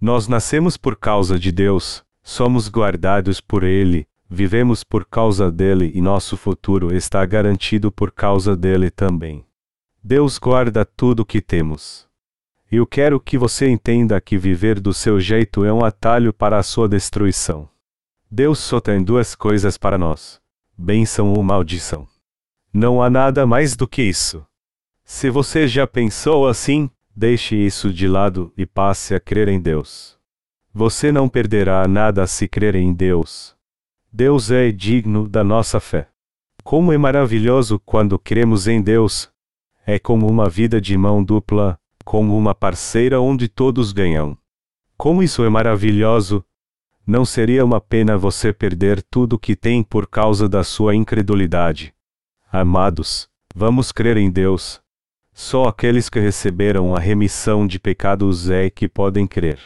nós 0.00 0.26
nascemos 0.26 0.76
por 0.76 0.96
causa 0.96 1.38
de 1.38 1.52
Deus, 1.52 2.04
somos 2.24 2.68
guardados 2.68 3.40
por 3.40 3.62
Ele, 3.62 4.08
vivemos 4.28 4.82
por 4.82 5.04
causa 5.04 5.48
dele 5.48 5.92
e 5.94 6.00
nosso 6.00 6.36
futuro 6.36 6.92
está 6.92 7.24
garantido 7.24 7.92
por 7.92 8.10
causa 8.10 8.56
dele 8.56 8.90
também. 8.90 9.46
Deus 10.02 10.38
guarda 10.38 10.84
tudo 10.84 11.20
o 11.20 11.24
que 11.24 11.40
temos. 11.40 12.08
Eu 12.68 12.84
quero 12.84 13.20
que 13.20 13.38
você 13.38 13.68
entenda 13.68 14.20
que 14.20 14.36
viver 14.36 14.80
do 14.80 14.92
seu 14.92 15.20
jeito 15.20 15.64
é 15.64 15.72
um 15.72 15.84
atalho 15.84 16.32
para 16.32 16.58
a 16.58 16.64
sua 16.64 16.88
destruição. 16.88 17.68
Deus 18.28 18.58
só 18.58 18.80
tem 18.80 19.04
duas 19.04 19.36
coisas 19.36 19.78
para 19.78 19.96
nós: 19.96 20.40
bênção 20.76 21.32
ou 21.32 21.44
maldição. 21.44 22.08
Não 22.74 23.00
há 23.00 23.08
nada 23.08 23.46
mais 23.46 23.76
do 23.76 23.86
que 23.86 24.02
isso. 24.02 24.44
Se 25.04 25.30
você 25.30 25.66
já 25.68 25.86
pensou 25.86 26.46
assim, 26.48 26.90
Deixe 27.14 27.54
isso 27.54 27.92
de 27.92 28.08
lado 28.08 28.50
e 28.56 28.64
passe 28.64 29.14
a 29.14 29.20
crer 29.20 29.48
em 29.48 29.60
Deus. 29.60 30.18
Você 30.72 31.12
não 31.12 31.28
perderá 31.28 31.86
nada 31.86 32.26
se 32.26 32.48
crer 32.48 32.74
em 32.74 32.92
Deus. 32.92 33.54
Deus 34.10 34.50
é 34.50 34.72
digno 34.72 35.28
da 35.28 35.44
nossa 35.44 35.78
fé. 35.78 36.08
Como 36.64 36.90
é 36.90 36.96
maravilhoso 36.96 37.78
quando 37.84 38.18
cremos 38.18 38.66
em 38.66 38.80
Deus! 38.80 39.30
É 39.84 39.98
como 39.98 40.26
uma 40.26 40.48
vida 40.48 40.80
de 40.80 40.96
mão 40.96 41.22
dupla, 41.22 41.78
como 42.04 42.36
uma 42.36 42.54
parceira 42.54 43.20
onde 43.20 43.46
todos 43.46 43.92
ganham. 43.92 44.38
Como 44.96 45.22
isso 45.22 45.44
é 45.44 45.50
maravilhoso! 45.50 46.42
Não 47.06 47.26
seria 47.26 47.64
uma 47.64 47.80
pena 47.80 48.16
você 48.16 48.52
perder 48.52 49.02
tudo 49.02 49.38
que 49.38 49.54
tem 49.54 49.82
por 49.82 50.06
causa 50.06 50.48
da 50.48 50.64
sua 50.64 50.94
incredulidade. 50.94 51.92
Amados, 52.50 53.28
vamos 53.54 53.92
crer 53.92 54.16
em 54.16 54.30
Deus, 54.30 54.81
só 55.32 55.64
aqueles 55.64 56.08
que 56.08 56.20
receberam 56.20 56.94
a 56.94 56.98
remissão 56.98 57.66
de 57.66 57.78
pecados 57.78 58.50
é 58.50 58.68
que 58.68 58.88
podem 58.88 59.26
crer. 59.26 59.58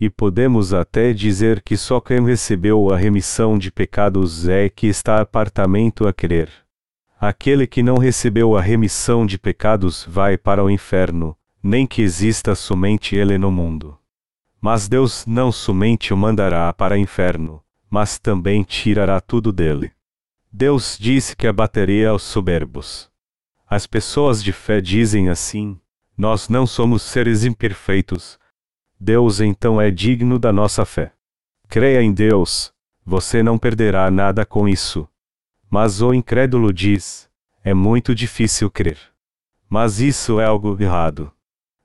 E 0.00 0.10
podemos 0.10 0.74
até 0.74 1.12
dizer 1.12 1.62
que 1.62 1.76
só 1.76 2.00
quem 2.00 2.24
recebeu 2.24 2.90
a 2.92 2.96
remissão 2.96 3.58
de 3.58 3.70
pecados 3.70 4.48
é 4.48 4.68
que 4.68 4.86
está 4.86 5.20
apartamento 5.20 6.06
a 6.08 6.12
crer. 6.12 6.50
Aquele 7.20 7.66
que 7.66 7.82
não 7.82 7.96
recebeu 7.96 8.56
a 8.56 8.60
remissão 8.60 9.24
de 9.24 9.38
pecados 9.38 10.04
vai 10.08 10.36
para 10.36 10.64
o 10.64 10.70
inferno, 10.70 11.36
nem 11.62 11.86
que 11.86 12.02
exista 12.02 12.54
somente 12.54 13.14
ele 13.14 13.38
no 13.38 13.50
mundo. 13.50 13.96
Mas 14.60 14.88
Deus 14.88 15.24
não 15.26 15.52
somente 15.52 16.12
o 16.12 16.16
mandará 16.16 16.72
para 16.72 16.94
o 16.94 16.98
inferno, 16.98 17.62
mas 17.88 18.18
também 18.18 18.62
tirará 18.62 19.20
tudo 19.20 19.52
dele. 19.52 19.92
Deus 20.52 20.98
disse 21.00 21.36
que 21.36 21.46
abateria 21.46 22.10
aos 22.10 22.22
soberbos. 22.22 23.13
As 23.74 23.88
pessoas 23.88 24.40
de 24.40 24.52
fé 24.52 24.80
dizem 24.80 25.28
assim: 25.28 25.76
Nós 26.16 26.48
não 26.48 26.64
somos 26.64 27.02
seres 27.02 27.44
imperfeitos. 27.44 28.38
Deus 29.00 29.40
então 29.40 29.80
é 29.80 29.90
digno 29.90 30.38
da 30.38 30.52
nossa 30.52 30.84
fé. 30.84 31.12
Creia 31.68 32.00
em 32.00 32.12
Deus, 32.12 32.72
você 33.04 33.42
não 33.42 33.58
perderá 33.58 34.08
nada 34.12 34.46
com 34.46 34.68
isso. 34.68 35.08
Mas 35.68 36.00
o 36.00 36.14
incrédulo 36.14 36.72
diz: 36.72 37.28
É 37.64 37.74
muito 37.74 38.14
difícil 38.14 38.70
crer. 38.70 38.96
Mas 39.68 39.98
isso 39.98 40.38
é 40.38 40.44
algo 40.44 40.80
errado. 40.80 41.32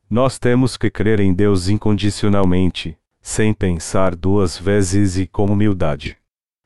Nós 0.08 0.38
temos 0.38 0.78
que 0.78 0.92
crer 0.92 1.20
em 1.20 1.34
Deus 1.34 1.70
incondicionalmente, 1.70 3.00
sem 3.20 3.52
pensar 3.52 4.16
duas 4.16 4.60
vezes 4.60 5.18
e 5.18 5.26
com 5.26 5.46
humildade. 5.46 6.16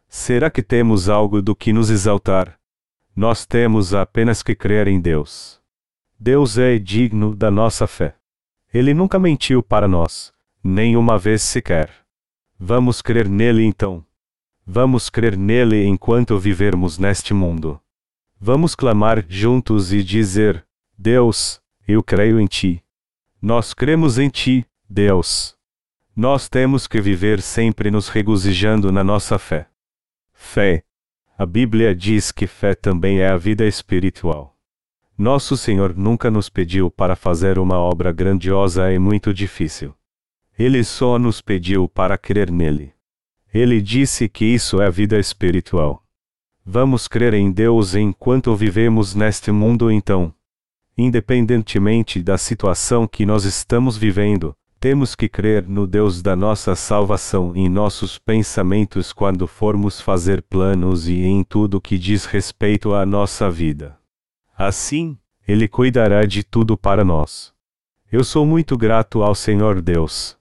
Será 0.09 0.51
que 0.51 0.61
temos 0.61 1.07
algo 1.07 1.41
do 1.41 1.55
que 1.55 1.71
nos 1.71 1.89
exaltar, 1.89 2.59
nós 3.15 3.45
temos 3.45 3.93
apenas 3.93 4.41
que 4.41 4.55
crer 4.55 4.87
em 4.87 4.99
Deus. 4.99 5.61
Deus 6.19 6.57
é 6.57 6.79
digno 6.79 7.35
da 7.35 7.51
nossa 7.51 7.85
fé. 7.85 8.15
Ele 8.73 8.93
nunca 8.93 9.19
mentiu 9.19 9.61
para 9.61 9.87
nós, 9.87 10.33
nem 10.63 10.97
uma 10.97 11.17
vez 11.17 11.41
sequer. 11.41 11.91
Vamos 12.57 13.01
crer 13.01 13.27
nele 13.27 13.63
então. 13.63 14.03
Vamos 14.65 15.09
crer 15.09 15.37
nele 15.37 15.85
enquanto 15.85 16.39
vivermos 16.39 16.97
neste 16.97 17.33
mundo. 17.33 17.79
Vamos 18.39 18.73
clamar 18.73 19.25
juntos 19.27 19.93
e 19.93 20.03
dizer: 20.03 20.65
Deus, 20.97 21.61
eu 21.87 22.01
creio 22.01 22.39
em 22.39 22.47
ti. 22.47 22.83
Nós 23.41 23.73
cremos 23.73 24.17
em 24.17 24.29
ti, 24.29 24.65
Deus. 24.89 25.55
Nós 26.15 26.47
temos 26.47 26.87
que 26.87 27.01
viver 27.01 27.41
sempre 27.41 27.91
nos 27.91 28.07
regozijando 28.07 28.91
na 28.91 29.03
nossa 29.03 29.37
fé. 29.37 29.67
Fé, 30.31 30.83
a 31.43 31.45
Bíblia 31.45 31.93
diz 31.93 32.31
que 32.31 32.47
fé 32.47 32.73
também 32.73 33.19
é 33.19 33.27
a 33.27 33.35
vida 33.35 33.65
espiritual. 33.67 34.55
Nosso 35.17 35.57
Senhor 35.57 35.93
nunca 35.93 36.31
nos 36.31 36.47
pediu 36.47 36.89
para 36.89 37.17
fazer 37.17 37.59
uma 37.59 37.77
obra 37.77 38.13
grandiosa 38.13 38.93
e 38.93 38.97
muito 38.97 39.33
difícil. 39.33 39.93
Ele 40.57 40.85
só 40.85 41.19
nos 41.19 41.41
pediu 41.41 41.89
para 41.89 42.17
crer 42.17 42.49
nele. 42.49 42.93
Ele 43.53 43.81
disse 43.81 44.29
que 44.29 44.45
isso 44.45 44.81
é 44.81 44.87
a 44.87 44.89
vida 44.89 45.19
espiritual. 45.19 46.01
Vamos 46.65 47.09
crer 47.09 47.33
em 47.33 47.51
Deus 47.51 47.93
enquanto 47.93 48.55
vivemos 48.55 49.13
neste 49.13 49.51
mundo 49.51 49.91
então. 49.91 50.33
Independentemente 50.97 52.23
da 52.23 52.37
situação 52.37 53.05
que 53.05 53.25
nós 53.25 53.43
estamos 53.43 53.97
vivendo, 53.97 54.55
temos 54.83 55.15
que 55.15 55.29
crer 55.29 55.65
no 55.65 55.87
Deus 55.87 56.21
da 56.21 56.35
nossa 56.35 56.75
salvação 56.75 57.55
em 57.55 57.69
nossos 57.69 58.19
pensamentos 58.19 59.13
quando 59.13 59.47
formos 59.47 60.01
fazer 60.01 60.41
planos 60.41 61.07
e 61.07 61.21
em 61.21 61.41
tudo 61.41 61.79
que 61.79 61.97
diz 61.97 62.25
respeito 62.25 62.93
à 62.93 63.05
nossa 63.05 63.49
vida. 63.49 63.97
Assim, 64.57 65.17
Ele 65.47 65.69
cuidará 65.69 66.25
de 66.25 66.43
tudo 66.43 66.77
para 66.77 67.05
nós. 67.05 67.53
Eu 68.11 68.25
sou 68.25 68.45
muito 68.45 68.77
grato 68.77 69.23
ao 69.23 69.33
Senhor 69.33 69.81
Deus. 69.81 70.37